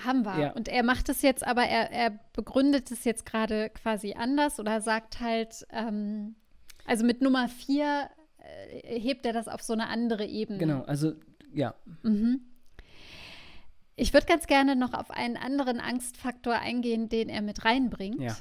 [0.05, 0.39] haben wir.
[0.39, 0.51] Ja.
[0.53, 4.79] Und er macht es jetzt, aber er, er begründet es jetzt gerade quasi anders oder
[4.79, 6.35] sagt halt, ähm,
[6.85, 10.57] also mit Nummer vier äh, hebt er das auf so eine andere Ebene.
[10.57, 11.15] Genau, also
[11.53, 11.75] ja.
[12.01, 12.39] Mhm.
[13.95, 18.21] Ich würde ganz gerne noch auf einen anderen Angstfaktor eingehen, den er mit reinbringt.
[18.21, 18.35] Ja.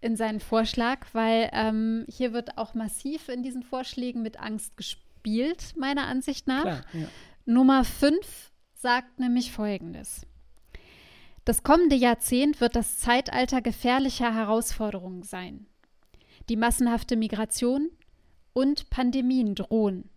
[0.00, 5.74] In seinen Vorschlag, weil ähm, hier wird auch massiv in diesen Vorschlägen mit Angst gespielt,
[5.76, 6.62] meiner Ansicht nach.
[6.62, 7.08] Klar, ja.
[7.46, 10.26] Nummer 5 sagt nämlich Folgendes.
[11.44, 15.66] Das kommende Jahrzehnt wird das Zeitalter gefährlicher Herausforderungen sein.
[16.48, 17.90] Die massenhafte Migration
[18.52, 20.10] und Pandemien drohen.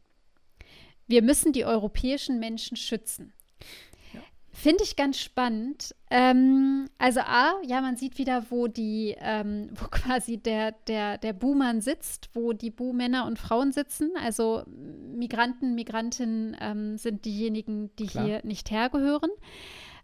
[1.07, 3.33] Wir müssen die europäischen Menschen schützen.
[4.61, 5.95] Finde ich ganz spannend.
[6.09, 11.31] Ähm, also A, ja, man sieht wieder, wo die, ähm, wo quasi der, der, der
[11.31, 14.11] Buhmann sitzt, wo die Buhmänner und Frauen sitzen.
[14.21, 18.25] Also Migranten, Migrantinnen ähm, sind diejenigen, die Klar.
[18.25, 19.29] hier nicht hergehören.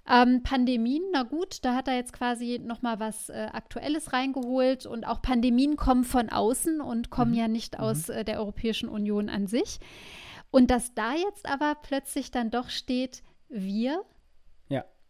[0.09, 4.85] Ähm, Pandemien, na gut, da hat er jetzt quasi noch mal was äh, Aktuelles reingeholt
[4.85, 7.37] und auch Pandemien kommen von außen und kommen mhm.
[7.37, 8.13] ja nicht aus mhm.
[8.13, 9.79] äh, der Europäischen Union an sich.
[10.49, 14.01] Und dass da jetzt aber plötzlich dann doch steht, wir.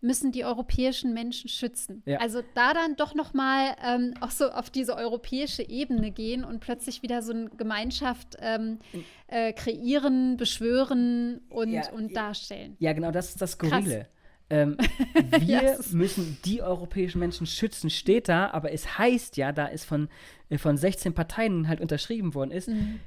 [0.06, 2.04] Müssen die europäischen Menschen schützen.
[2.06, 2.20] Ja.
[2.20, 6.60] Also da dann doch noch mal ähm, auch so auf diese europäische Ebene gehen und
[6.60, 8.80] plötzlich wieder so eine Gemeinschaft ähm,
[9.28, 12.78] äh, kreieren, beschwören und, ja, und darstellen.
[12.80, 14.08] Ja, genau, das ist das Skurrile.
[14.50, 14.78] Ähm,
[15.40, 15.92] wir yes.
[15.92, 20.08] müssen die europäischen Menschen schützen, steht da, aber es heißt ja, da es von,
[20.50, 23.00] äh, von 16 Parteien halt unterschrieben worden ist, mhm.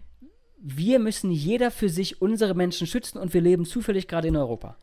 [0.59, 4.77] wir müssen jeder für sich unsere Menschen schützen und wir leben zufällig gerade in Europa.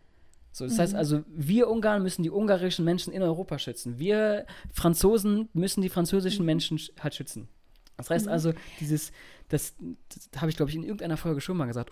[0.55, 0.81] So, das mhm.
[0.83, 3.99] heißt also, wir Ungarn müssen die ungarischen Menschen in Europa schützen.
[3.99, 6.45] Wir Franzosen müssen die französischen mhm.
[6.45, 7.49] Menschen halt schützen.
[7.97, 8.31] Das heißt mhm.
[8.31, 9.11] also, dieses,
[9.49, 9.75] das,
[10.07, 11.91] das habe ich, glaube ich, in irgendeiner Folge schon mal gesagt.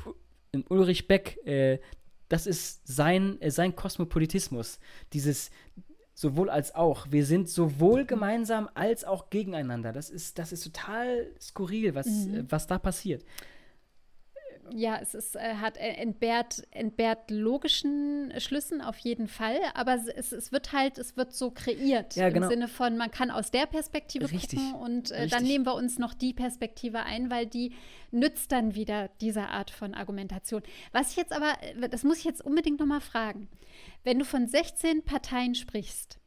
[0.54, 1.80] In Ulrich Beck, äh,
[2.30, 4.80] das ist sein, äh, sein Kosmopolitismus.
[5.12, 5.52] Dieses
[6.14, 7.08] sowohl als auch.
[7.10, 9.92] Wir sind sowohl gemeinsam als auch gegeneinander.
[9.92, 12.34] Das ist, das ist total skurril, was, mhm.
[12.34, 13.26] äh, was da passiert
[14.72, 20.32] ja, es ist, äh, hat äh, entbehrt, entbehrt logischen Schlüssen auf jeden Fall, aber es,
[20.32, 22.46] es wird halt, es wird so kreiert ja, genau.
[22.46, 24.60] im Sinne von, man kann aus der Perspektive Richtig.
[24.60, 27.74] gucken und äh, dann nehmen wir uns noch die Perspektive ein, weil die
[28.12, 30.62] nützt dann wieder diese Art von Argumentation.
[30.92, 33.50] Was ich jetzt aber, äh, das muss ich jetzt unbedingt nochmal fragen,
[34.04, 36.20] wenn du von 16 Parteien sprichst,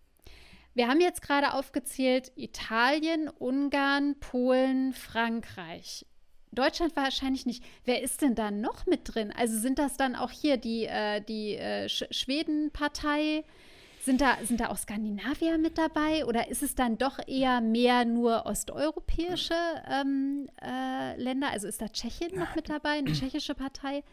[0.75, 6.05] wir haben jetzt gerade aufgezählt Italien, Ungarn, Polen, Frankreich.
[6.57, 7.63] Deutschland wahrscheinlich nicht.
[7.85, 9.33] Wer ist denn da noch mit drin?
[9.37, 13.45] Also sind das dann auch hier die, äh, die äh, Sch Schweden-Partei?
[14.03, 16.25] Sind da, sind da auch Skandinavier mit dabei?
[16.27, 19.55] Oder ist es dann doch eher mehr nur osteuropäische
[19.91, 21.51] ähm, äh, Länder?
[21.51, 24.05] Also ist da Tschechien noch mit dabei, eine tschechische Partei?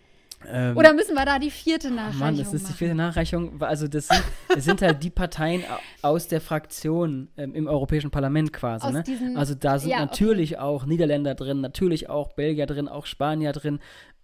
[0.47, 2.71] Ähm, Oder müssen wir da die vierte Nachreichung Mann, das ist machen?
[2.73, 3.61] die vierte Nachreichung.
[3.61, 5.63] Also das sind, das sind halt die Parteien
[6.01, 8.91] aus der Fraktion ähm, im Europäischen Parlament quasi.
[8.91, 9.03] Ne?
[9.03, 10.61] Diesen, also da sind ja, natürlich okay.
[10.61, 13.79] auch Niederländer drin, natürlich auch Belgier drin, auch Spanier drin.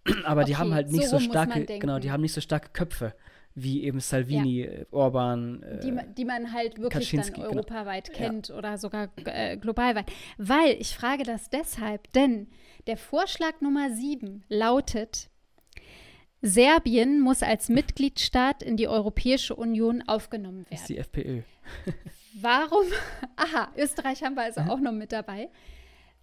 [0.25, 2.69] Aber okay, die haben halt nicht so, so starke, genau, die haben nicht so starke
[2.73, 3.13] Köpfe
[3.55, 4.85] wie eben Salvini, ja.
[4.91, 5.63] Orban.
[5.63, 7.61] Äh, die, die, man halt wirklich Kaczynski, dann genau.
[7.61, 8.17] europaweit genau.
[8.17, 8.55] kennt ja.
[8.55, 10.11] oder sogar äh, globalweit.
[10.37, 12.47] Weil ich frage das deshalb, denn
[12.87, 15.29] der Vorschlag Nummer sieben lautet,
[16.41, 20.67] Serbien muss als Mitgliedstaat in die Europäische Union aufgenommen werden.
[20.71, 21.41] Das ist die FPÖ.
[22.41, 22.85] Warum?
[23.35, 25.49] Aha, Österreich haben wir also auch noch mit dabei.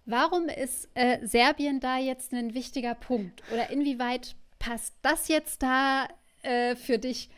[0.05, 3.43] Warum ist äh, Serbien da jetzt ein wichtiger Punkt?
[3.53, 6.07] Oder inwieweit passt das jetzt da
[6.43, 7.29] äh, für dich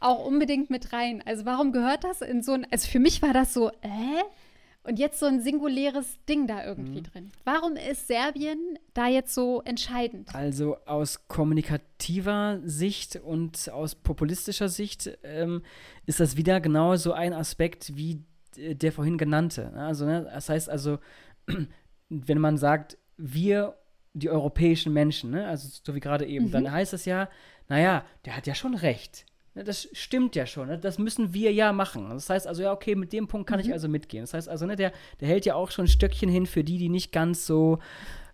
[0.00, 1.22] auch unbedingt mit rein?
[1.26, 4.22] Also warum gehört das in so ein, also für mich war das so, äh?
[4.84, 7.04] Und jetzt so ein singuläres Ding da irgendwie mhm.
[7.04, 7.32] drin.
[7.44, 10.34] Warum ist Serbien da jetzt so entscheidend?
[10.34, 15.62] Also aus kommunikativer Sicht und aus populistischer Sicht ähm,
[16.06, 18.24] ist das wieder genau so ein Aspekt wie
[18.56, 19.72] der vorhin genannte.
[19.74, 20.98] Also, ne, das heißt also,
[22.08, 23.76] wenn man sagt, wir,
[24.14, 26.50] die europäischen Menschen, ne, also so wie gerade eben, mhm.
[26.50, 27.28] dann heißt das ja,
[27.68, 29.26] naja, der hat ja schon recht.
[29.54, 30.68] Ne, das stimmt ja schon.
[30.68, 30.78] Ne?
[30.78, 32.08] Das müssen wir ja machen.
[32.10, 33.66] Das heißt also, ja, okay, mit dem Punkt kann mhm.
[33.66, 34.22] ich also mitgehen.
[34.22, 36.78] Das heißt also, ne, der, der hält ja auch schon ein Stöckchen hin für die,
[36.78, 37.78] die nicht ganz so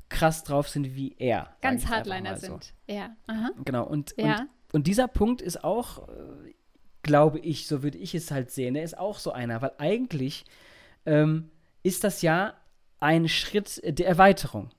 [0.09, 1.55] krass drauf sind wie er.
[1.61, 2.47] Ganz Hardliner so.
[2.47, 2.75] sind.
[2.87, 3.11] Ja.
[3.27, 3.51] Aha.
[3.65, 3.85] Genau.
[3.85, 4.41] Und, ja.
[4.41, 6.55] und, und dieser Punkt ist auch, äh,
[7.03, 10.45] glaube ich, so würde ich es halt sehen, der ist auch so einer, weil eigentlich
[11.05, 11.51] ähm,
[11.83, 12.55] ist das ja
[13.01, 14.71] ein Schritt der Erweiterung.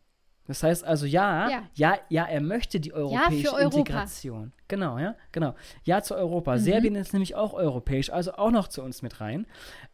[0.49, 4.51] Das heißt also ja, ja, ja, ja er möchte die europäische ja, Integration.
[4.67, 5.53] Genau, ja, genau.
[5.83, 6.55] Ja zu Europa.
[6.55, 6.59] Mhm.
[6.59, 9.45] Serbien ist nämlich auch europäisch, also auch noch zu uns mit rein.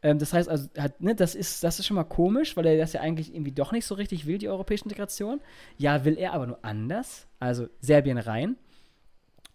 [0.01, 2.77] Ähm, das heißt also, hat, ne, das, ist, das ist schon mal komisch, weil er
[2.77, 5.41] das ja eigentlich irgendwie doch nicht so richtig will, die europäische Integration.
[5.75, 7.27] Ja, will er aber nur anders.
[7.41, 8.55] Also Serbien rein.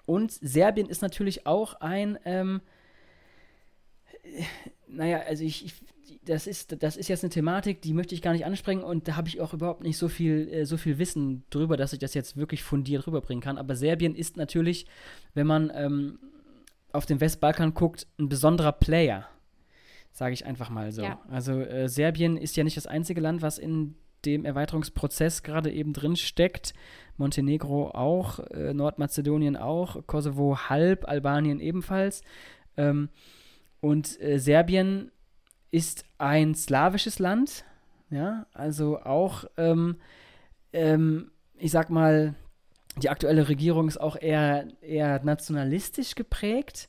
[0.05, 2.61] Und Serbien ist natürlich auch ein, ähm,
[4.93, 5.75] naja, also ich, ich
[6.25, 9.17] das ist, das ist jetzt eine Thematik, die möchte ich gar nicht ansprechen und da
[9.17, 12.15] habe ich auch überhaupt nicht so viel, äh, so viel Wissen drüber, dass ich das
[12.15, 13.59] jetzt wirklich fundiert rüberbringen kann.
[13.59, 14.87] Aber Serbien ist natürlich,
[15.35, 16.19] wenn man ähm,
[16.93, 19.29] auf den Westbalkan guckt, ein besonderer Player.
[20.13, 21.03] Sage ich einfach mal so.
[21.03, 21.21] Ja.
[21.29, 25.93] Also äh, Serbien ist ja nicht das einzige Land, was in dem Erweiterungsprozess gerade eben
[25.93, 26.75] drin steckt.
[27.17, 32.23] Montenegro auch, äh, Nordmazedonien auch, Kosovo halb, Albanien ebenfalls.
[32.77, 33.09] Ähm,
[33.81, 35.11] und äh, Serbien
[35.71, 37.65] ist ein slawisches Land,
[38.11, 39.97] ja, also auch, ähm,
[40.73, 42.35] ähm, ich sag mal,
[42.97, 46.89] die aktuelle Regierung ist auch eher, eher nationalistisch geprägt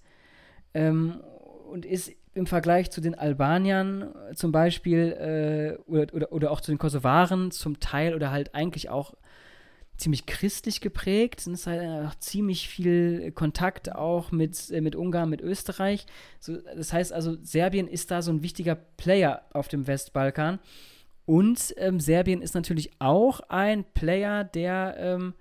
[0.73, 1.21] ähm,
[1.69, 6.71] und ist im Vergleich zu den Albaniern zum Beispiel äh, oder, oder, oder auch zu
[6.71, 9.13] den Kosovaren zum Teil oder halt eigentlich auch
[10.01, 11.39] ziemlich christlich geprägt.
[11.39, 16.05] Es ist halt auch ziemlich viel Kontakt auch mit, äh, mit Ungarn, mit Österreich.
[16.39, 20.59] So, das heißt also, Serbien ist da so ein wichtiger Player auf dem Westbalkan.
[21.25, 25.33] Und ähm, Serbien ist natürlich auch ein Player, der ähm,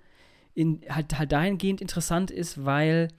[0.53, 3.09] in, halt, halt dahingehend interessant ist, weil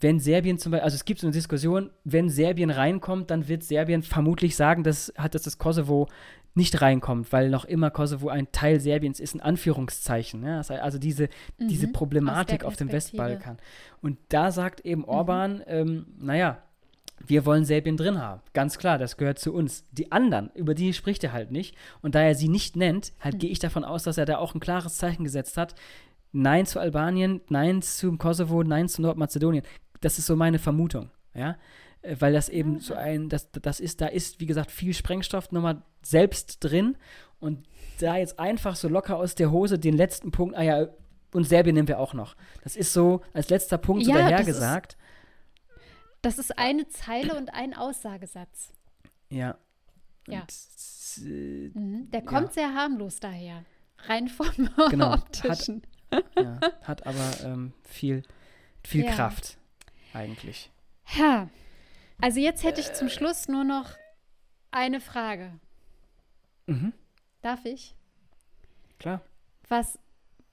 [0.00, 3.64] wenn Serbien zum Beispiel, also es gibt so eine Diskussion, wenn Serbien reinkommt, dann wird
[3.64, 6.08] Serbien vermutlich sagen, dass, hat, dass das Kosovo
[6.54, 10.44] nicht reinkommt, weil noch immer Kosovo ein Teil Serbiens ist, in Anführungszeichen.
[10.44, 10.60] Ja?
[10.60, 11.28] Also diese,
[11.58, 13.58] mhm, diese Problematik auf dem Westbalkan.
[14.02, 15.08] Und da sagt eben mhm.
[15.08, 15.62] Orban, mhm.
[15.66, 16.62] ähm, naja,
[17.26, 18.42] wir wollen Serbien drin haben.
[18.54, 19.84] Ganz klar, das gehört zu uns.
[19.90, 21.76] Die anderen, über die spricht er halt nicht.
[22.02, 23.38] Und da er sie nicht nennt, halt mhm.
[23.38, 25.74] gehe ich davon aus, dass er da auch ein klares Zeichen gesetzt hat.
[26.32, 29.64] Nein zu Albanien, nein zum Kosovo, nein zu Nordmazedonien.
[30.00, 31.10] Das ist so meine Vermutung.
[31.34, 31.56] Ja,
[32.02, 35.52] äh, weil das eben so ein, das, das ist, da ist, wie gesagt, viel Sprengstoff
[35.52, 36.96] nochmal selbst drin
[37.40, 37.66] und
[38.00, 40.88] da jetzt einfach so locker aus der Hose den letzten Punkt, ah ja,
[41.32, 42.36] und Serbien nehmen wir auch noch.
[42.62, 44.96] Das ist so als letzter Punkt ja, so dahergesagt.
[46.22, 48.72] Das, das ist eine Zeile und ein Aussagesatz.
[49.28, 49.58] Ja.
[50.26, 50.40] Ja.
[50.40, 52.10] Und, äh, mhm.
[52.10, 52.52] Der kommt ja.
[52.52, 53.64] sehr harmlos daher.
[54.06, 55.14] Rein vom genau.
[55.14, 55.82] optischen.
[56.10, 58.22] Hat, ja, hat aber ähm, viel,
[58.82, 59.12] viel ja.
[59.12, 59.58] Kraft
[60.14, 60.70] eigentlich.
[61.16, 61.48] Ja.
[62.20, 63.92] Also jetzt hätte ich zum Schluss nur noch
[64.70, 65.58] eine Frage.
[66.66, 66.92] Mhm.
[67.40, 67.94] Darf ich?
[68.98, 69.22] Klar.
[69.68, 69.98] Was,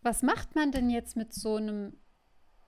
[0.01, 1.97] was macht man denn jetzt mit so einem,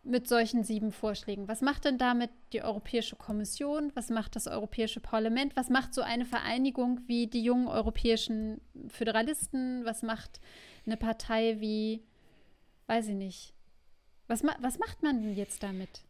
[0.04, 1.48] mit solchen sieben Vorschlägen?
[1.48, 3.92] Was macht denn damit die Europäische Kommission?
[3.94, 5.56] Was macht das Europäische Parlament?
[5.56, 9.86] Was macht so eine Vereinigung wie die jungen europäischen Föderalisten?
[9.86, 10.42] Was macht
[10.88, 12.04] eine Partei wie,
[12.88, 13.54] weiß ich nicht.
[14.28, 16.04] Was, was macht man denn jetzt damit?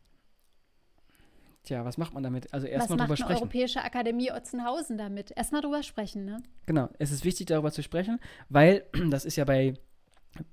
[1.68, 2.54] Tja, was macht man damit?
[2.54, 3.30] Also erstmal drüber sprechen.
[3.30, 5.32] Was macht die Europäische Akademie Otzenhausen damit?
[5.36, 6.42] Erstmal drüber sprechen, ne?
[6.66, 9.74] Genau, es ist wichtig, darüber zu sprechen, weil das ist ja bei,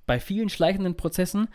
[0.07, 1.47] bei vielen schleichenden Prozessen,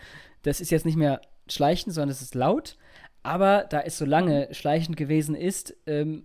[0.43, 2.77] das ist jetzt nicht mehr schleichend, sondern es ist laut.
[3.21, 6.23] Aber da es so lange schleichend gewesen ist, ähm,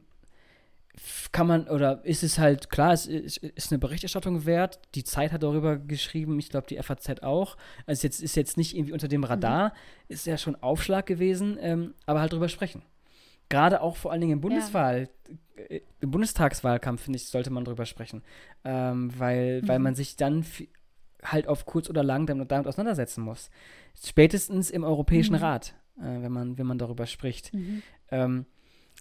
[1.32, 4.78] kann man, oder ist es halt klar, es ist, ist, eine Berichterstattung wert.
[4.94, 7.56] Die Zeit hat darüber geschrieben, ich glaube die FAZ auch.
[7.84, 9.72] Also jetzt ist jetzt nicht irgendwie unter dem Radar, mhm.
[10.06, 12.82] ist ja schon Aufschlag gewesen, ähm, aber halt drüber sprechen
[13.48, 15.34] gerade auch vor allen Dingen im Bundeswahl, ja.
[15.68, 18.22] Äh, im Bundestagswahlkampf, finde ich, sollte man drüber sprechen.
[18.64, 19.68] Ähm, weil, mhm.
[19.68, 20.44] weil man sich dann
[21.22, 23.50] halt auf kurz oder lang damit, damit auseinandersetzen muss.
[24.02, 25.42] Spätestens im Europäischen mhm.
[25.42, 27.54] Rat, äh, wenn, man, wenn man darüber spricht.
[27.54, 27.82] Mhm.
[28.10, 28.46] Ähm,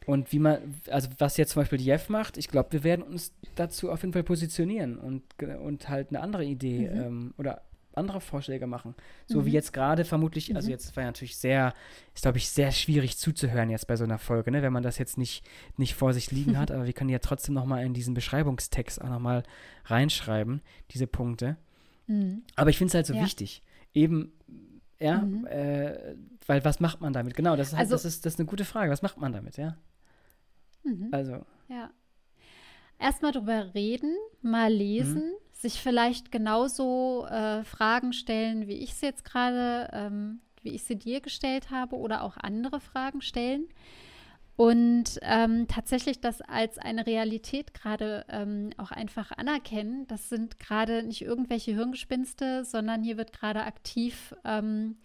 [0.06, 3.04] und wie man, also was jetzt zum Beispiel die Jeff macht, ich glaube, wir werden
[3.04, 7.02] uns dazu auf jeden Fall positionieren und, und halt eine andere Idee mhm.
[7.02, 7.62] ähm, oder
[7.98, 8.96] andere Vorschläge machen.
[9.28, 9.46] So mhm.
[9.46, 10.58] wie jetzt gerade vermutlich, also mhm.
[10.58, 11.74] also jetzt war ja natürlich sehr,
[12.14, 14.98] ist glaube ich sehr schwierig zuzuhören jetzt bei so einer Folge, ne, wenn man das
[14.98, 15.46] jetzt nicht,
[15.78, 19.10] nicht vor sich liegen hat, aber wir können ja trotzdem nochmal in diesen Beschreibungstext auch
[19.10, 19.44] nochmal
[19.86, 21.58] reinschreiben, diese Punkte.
[22.08, 22.44] Mhm.
[22.56, 23.24] Aber ich finde es halt so ja.
[23.24, 23.64] wichtig,
[23.94, 24.34] eben,
[25.00, 25.46] ja, mhm.
[25.48, 26.16] äh,
[26.46, 27.36] weil was macht man damit?
[27.36, 29.32] Genau, das ist, halt, also, das, ist, das ist eine gute Frage, was macht man
[29.32, 29.78] damit, ja?
[30.84, 31.10] Mhm.
[31.12, 31.46] Also.
[31.70, 31.90] Ja.
[33.04, 39.02] Erstmal drüber reden, mal lesen, mhm sich vielleicht genauso äh, Fragen stellen, wie ich es
[39.02, 43.68] jetzt gerade, ähm, wie ich sie dir gestellt habe oder auch andere Fragen stellen.
[44.56, 50.06] Und ähm, tatsächlich das als eine Realität gerade ähm, auch einfach anerkennen.
[50.08, 54.98] Das sind gerade nicht irgendwelche Hirngespinste, sondern hier wird gerade aktiv ähm,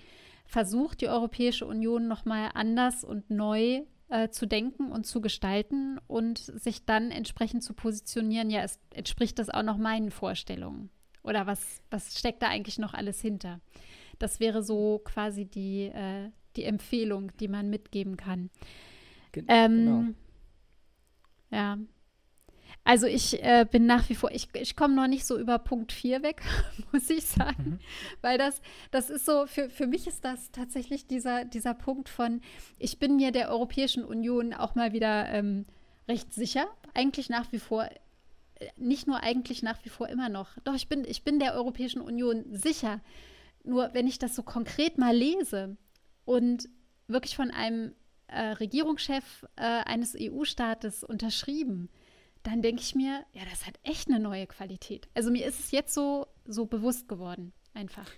[0.45, 6.39] versucht, die Europäische Union nochmal anders und neu äh, zu denken und zu gestalten und
[6.39, 10.91] sich dann entsprechend zu positionieren, ja, es entspricht das auch noch meinen Vorstellungen.
[11.23, 13.61] Oder was, was steckt da eigentlich noch alles hinter?
[14.19, 18.51] Das wäre so quasi die, äh, die Empfehlung, die man mitgeben kann.
[19.33, 20.05] Ge Ähm, genau.
[21.51, 21.79] Ja.
[22.89, 25.93] Also ich äh, bin nach wie vor, ich, ich komme noch nicht so über Punkt
[25.93, 26.41] 4 weg,
[26.93, 27.73] muss ich sagen.
[27.73, 27.79] Mhm.
[28.23, 32.41] Weil das, das ist so, für, für mich ist das tatsächlich dieser, dieser Punkt von,
[32.79, 35.67] ich bin mir der Europäischen Union auch mal wieder ähm,
[36.09, 40.57] recht sicher, eigentlich nach wie vor, äh, nicht nur eigentlich nach wie vor immer noch.
[40.65, 43.03] Doch, ich bin, ich bin der Europäischen Union sicher.
[43.65, 45.77] Nur wenn ich das so konkret mal lese
[46.25, 46.71] und
[47.07, 47.93] wirklich von einem
[48.29, 51.91] äh, Regierungschef äh, eines EU-Staates unterschrieben,
[52.43, 55.09] dann denke ich mir, ja, das hat echt eine neue Qualität.
[55.15, 58.09] Also mir ist es jetzt so, so bewusst geworden, einfach.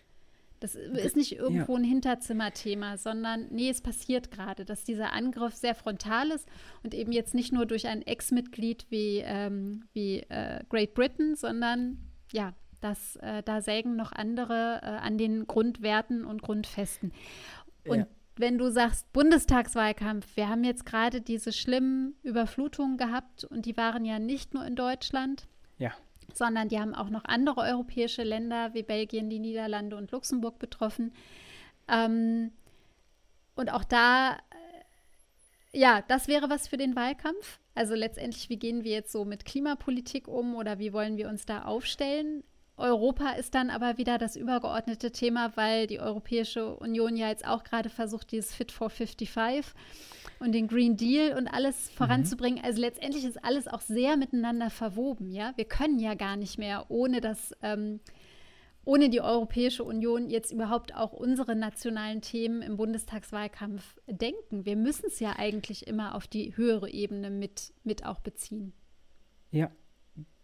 [0.61, 5.75] Das ist nicht irgendwo ein Hinterzimmerthema, sondern nee, es passiert gerade, dass dieser Angriff sehr
[5.75, 6.47] frontal ist
[6.83, 11.97] und eben jetzt nicht nur durch ein Ex-Mitglied wie, ähm, wie äh, Great Britain, sondern
[12.31, 12.53] ja,
[12.83, 17.13] dass äh, da sägen noch andere äh, an den Grundwerten und Grundfesten.
[17.87, 18.07] Und Ja.
[18.41, 24.05] Wenn du sagst Bundestagswahlkampf, wir haben jetzt gerade diese schlimmen Überflutungen gehabt und die waren
[24.05, 25.47] ja nicht nur in Deutschland,
[25.79, 25.93] Ja.
[26.35, 31.13] sondern die haben auch noch andere europäische Länder wie Belgien, die Niederlande und Luxemburg betroffen.
[31.89, 32.53] Ähm,
[33.57, 34.35] und auch da,
[35.73, 37.59] äh, ja, das wäre was für den Wahlkampf.
[37.75, 41.47] Also letztendlich, wie gehen wir jetzt so mit Klimapolitik um oder wie wollen wir uns
[41.47, 42.43] da aufstellen?
[42.81, 47.63] Europa ist dann aber wieder das übergeordnete Thema, weil die Europäische Union ja jetzt auch
[47.63, 49.75] gerade versucht, dieses Fit for 55
[50.41, 52.65] und den Green Deal und alles voranzubringen.
[52.65, 55.53] Also letztendlich ist alles auch sehr miteinander verwoben, ja.
[55.57, 58.01] Wir können ja gar nicht mehr, ohne dass, ähm,
[58.85, 64.65] ohne die Europäische Union jetzt überhaupt auch unsere nationalen Themen im Bundestagswahlkampf denken.
[64.65, 68.73] Wir müssen es ja eigentlich immer auf die höhere Ebene mit, mit auch beziehen.
[69.51, 69.71] Ja,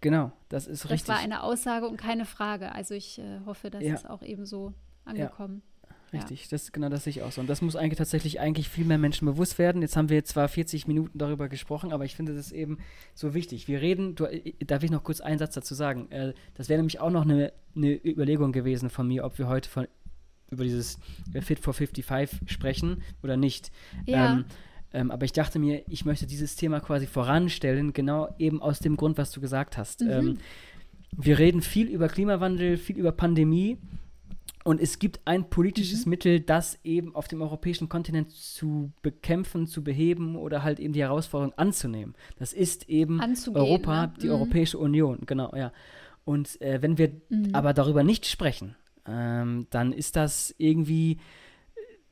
[0.06, 1.08] genau, das ist Das richtig.
[1.08, 2.72] war eine Aussage und keine Frage.
[2.72, 3.94] Also ich äh, hoffe, das Ja.
[3.94, 4.72] ist auch eben so
[5.04, 5.62] angekommen.
[6.12, 6.18] ja.
[6.20, 7.40] Richtig, das genau das sehe ich auch so.
[7.40, 9.82] Und das muss eigentlich tatsächlich eigentlich viel mehr Menschen bewusst werden.
[9.82, 12.78] Jetzt haben wir zwar 40 Minuten darüber gesprochen, aber ich finde das eben
[13.14, 13.66] so wichtig.
[13.66, 16.10] Wir reden, du, äh, darf ich noch kurz einen Satz dazu sagen?
[16.12, 19.68] Äh, das wäre nämlich auch noch eine, eine Überlegung gewesen von mir, ob wir heute
[19.68, 19.88] von,
[20.50, 20.98] über dieses
[21.34, 23.72] äh, Fit for 55 sprechen oder nicht.
[24.06, 24.34] Ja.
[24.34, 24.44] Ähm,
[24.96, 28.96] ähm, aber ich dachte mir, ich möchte dieses Thema quasi voranstellen, genau eben aus dem
[28.96, 30.00] Grund, was du gesagt hast.
[30.00, 30.10] Mhm.
[30.10, 30.38] Ähm,
[31.16, 33.76] wir reden viel über Klimawandel, viel über Pandemie.
[34.64, 36.10] Und es gibt ein politisches Mhm.
[36.10, 41.02] Mittel, das eben auf dem europäischen Kontinent zu bekämpfen, zu beheben oder halt eben die
[41.02, 42.14] Herausforderung anzunehmen.
[42.38, 44.12] Das ist eben Anzugehen, Europa, ne?
[44.20, 44.32] die Mhm.
[44.32, 45.72] Europäische Union, genau, ja.
[46.24, 47.50] Und äh, wenn wir Mhm.
[47.52, 48.74] aber darüber nicht sprechen,
[49.06, 51.18] ähm, dann ist das irgendwie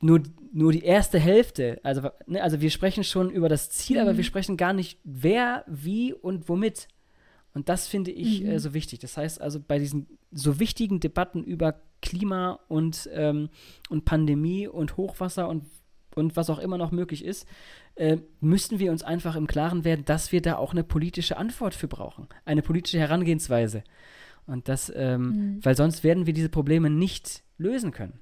[0.05, 0.21] nur,
[0.53, 1.79] nur die erste Hälfte.
[1.83, 4.17] Also, ne, also wir sprechen schon über das Ziel, aber Mhm.
[4.17, 6.87] wir sprechen gar nicht, wer, wie und womit.
[7.53, 8.49] Und das finde ich Mhm.
[8.49, 8.99] äh, so wichtig.
[8.99, 13.49] Das heißt also, bei diesen so wichtigen Debatten über Klima und, ähm,
[13.89, 15.63] und Pandemie und Hochwasser und,
[16.15, 17.47] und was auch immer noch möglich ist,
[17.95, 21.73] äh, müssten wir uns einfach im Klaren werden, dass wir da auch eine politische Antwort
[21.73, 22.27] für brauchen.
[22.43, 23.83] Eine politische Herangehensweise.
[24.47, 25.21] Und das, ähm,
[25.55, 25.59] Mhm.
[25.65, 28.19] weil sonst werden wir diese Probleme nicht lösen können.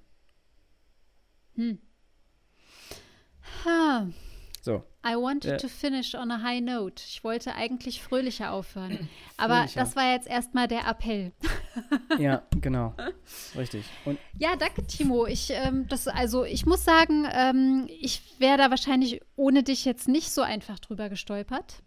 [1.56, 1.80] Hm.
[3.66, 4.08] Ha.
[4.62, 4.84] So.
[5.06, 5.58] I wanted Äh.
[5.58, 7.04] to finish on a high note.
[7.06, 9.10] Ich wollte eigentlich fröhlicher aufhören.
[9.38, 9.80] Aber Fröhlicher.
[9.82, 11.32] das war jetzt erstmal der Appell.
[12.20, 12.93] Ja, genau.
[13.58, 13.84] Richtig.
[14.06, 15.26] Und Ja, danke, Timo.
[15.26, 20.08] Ich, ähm, das, also ich muss sagen, ähm, ich wäre da wahrscheinlich ohne dich jetzt
[20.08, 21.82] nicht so einfach drüber gestolpert.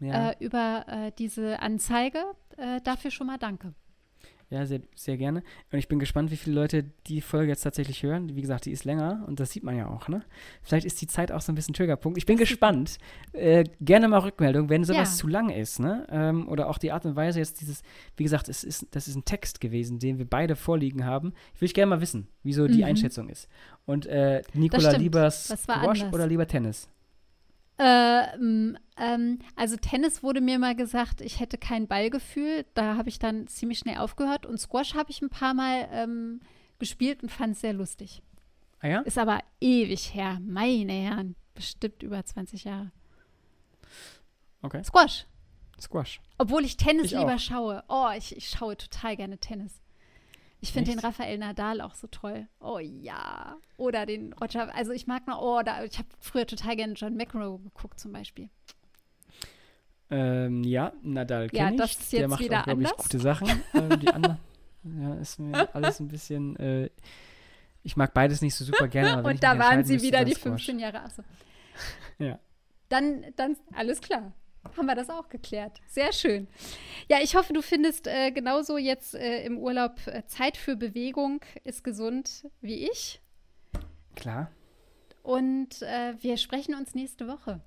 [0.00, 2.22] ja, Äh, über äh, diese Anzeige.
[2.58, 3.74] Äh, dafür schon mal danke.
[4.54, 5.42] Ja sehr, sehr gerne.
[5.70, 8.34] Und ich bin gespannt, wie viele Leute die Folge jetzt tatsächlich hören.
[8.34, 10.22] Wie gesagt, die ist länger und das sieht man ja auch, ne?
[10.62, 12.16] Vielleicht ist die Zeit auch so ein bisschen Triggerpunkt.
[12.18, 12.98] Ich bin gespannt.
[13.32, 15.16] Äh, gerne mal Rückmeldung, wenn sowas Ja.
[15.18, 16.06] zu lang ist, ne?
[16.10, 17.82] Ähm, oder auch die Art und Weise jetzt dieses,
[18.16, 21.32] wie gesagt, es ist, das ist ein Text gewesen, den wir beide vorliegen haben.
[21.54, 22.84] Ich würde gerne mal wissen, wieso die Mhm.
[22.84, 23.48] Einschätzung ist.
[23.86, 26.88] Und äh, Nicola lieber Squash oder lieber Tennis?
[27.78, 32.64] Äh, m, ähm, also Tennis wurde mir mal gesagt, ich hätte kein Ballgefühl.
[32.74, 34.46] Da habe ich dann ziemlich schnell aufgehört.
[34.46, 36.40] Und Squash habe ich ein paar Mal ähm,
[36.78, 38.22] gespielt und fand es sehr lustig.
[38.80, 39.00] Ah ja?
[39.00, 40.38] Ist aber ewig her.
[40.42, 41.34] Meine Herren.
[41.54, 42.90] Bestimmt über 20 Jahre.
[44.62, 44.82] Okay.
[44.84, 45.26] Squash.
[45.80, 46.20] Squash.
[46.38, 47.38] Obwohl ich Tennis Ich lieber auch.
[47.38, 47.84] schaue.
[47.88, 49.80] Oh, ich, ich schaue total gerne Tennis.
[50.64, 50.98] Ich finde den?
[50.98, 52.48] Rafael Nadal auch so toll.
[52.58, 53.56] Oh ja.
[53.76, 54.74] Oder den Roger.
[54.74, 58.12] Also ich mag noch, oh, da, ich habe früher total gerne John McEnroe geguckt zum
[58.12, 58.48] Beispiel.
[60.08, 61.80] Ähm, ja, Nadal Ja, kenne ich.
[61.82, 63.48] das ist Der jetzt macht wieder auch, glaube ich, gute Sachen.
[63.74, 64.38] ähm, die anderen,
[64.84, 66.88] ja, ist mir alles ein bisschen, äh,
[67.82, 69.20] ich mag beides nicht so super gerne.
[69.20, 70.64] Ich Und da waren sie wieder die Squash.
[70.64, 71.02] 15 Jahre.
[71.02, 71.22] Achso.
[72.18, 72.38] Ja.
[72.88, 74.32] Dann, dann, alles klar.
[74.76, 75.80] Haben wir das auch geklärt.
[75.86, 76.48] Sehr schön.
[77.08, 81.40] Ja, ich hoffe, du findest äh, genauso jetzt äh, im Urlaub äh, Zeit für Bewegung,
[81.64, 83.20] ist gesund wie ich.
[84.14, 84.50] Klar.
[85.22, 87.60] Und äh, wir sprechen uns nächste Woche.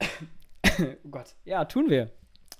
[0.80, 1.34] oh Gott.
[1.44, 2.10] Ja, tun wir.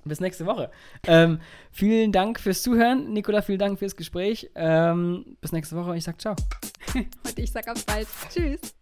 [0.05, 0.71] Bis nächste Woche.
[1.07, 1.41] Ähm,
[1.73, 3.13] vielen Dank fürs Zuhören.
[3.13, 4.51] Nicola, vielen Dank fürs Gespräch.
[4.55, 5.97] Ähm, bis nächste Woche.
[5.97, 6.37] Ich sag ciao.
[6.95, 8.07] Und ich sag auf bald.
[8.31, 8.75] Tschüss.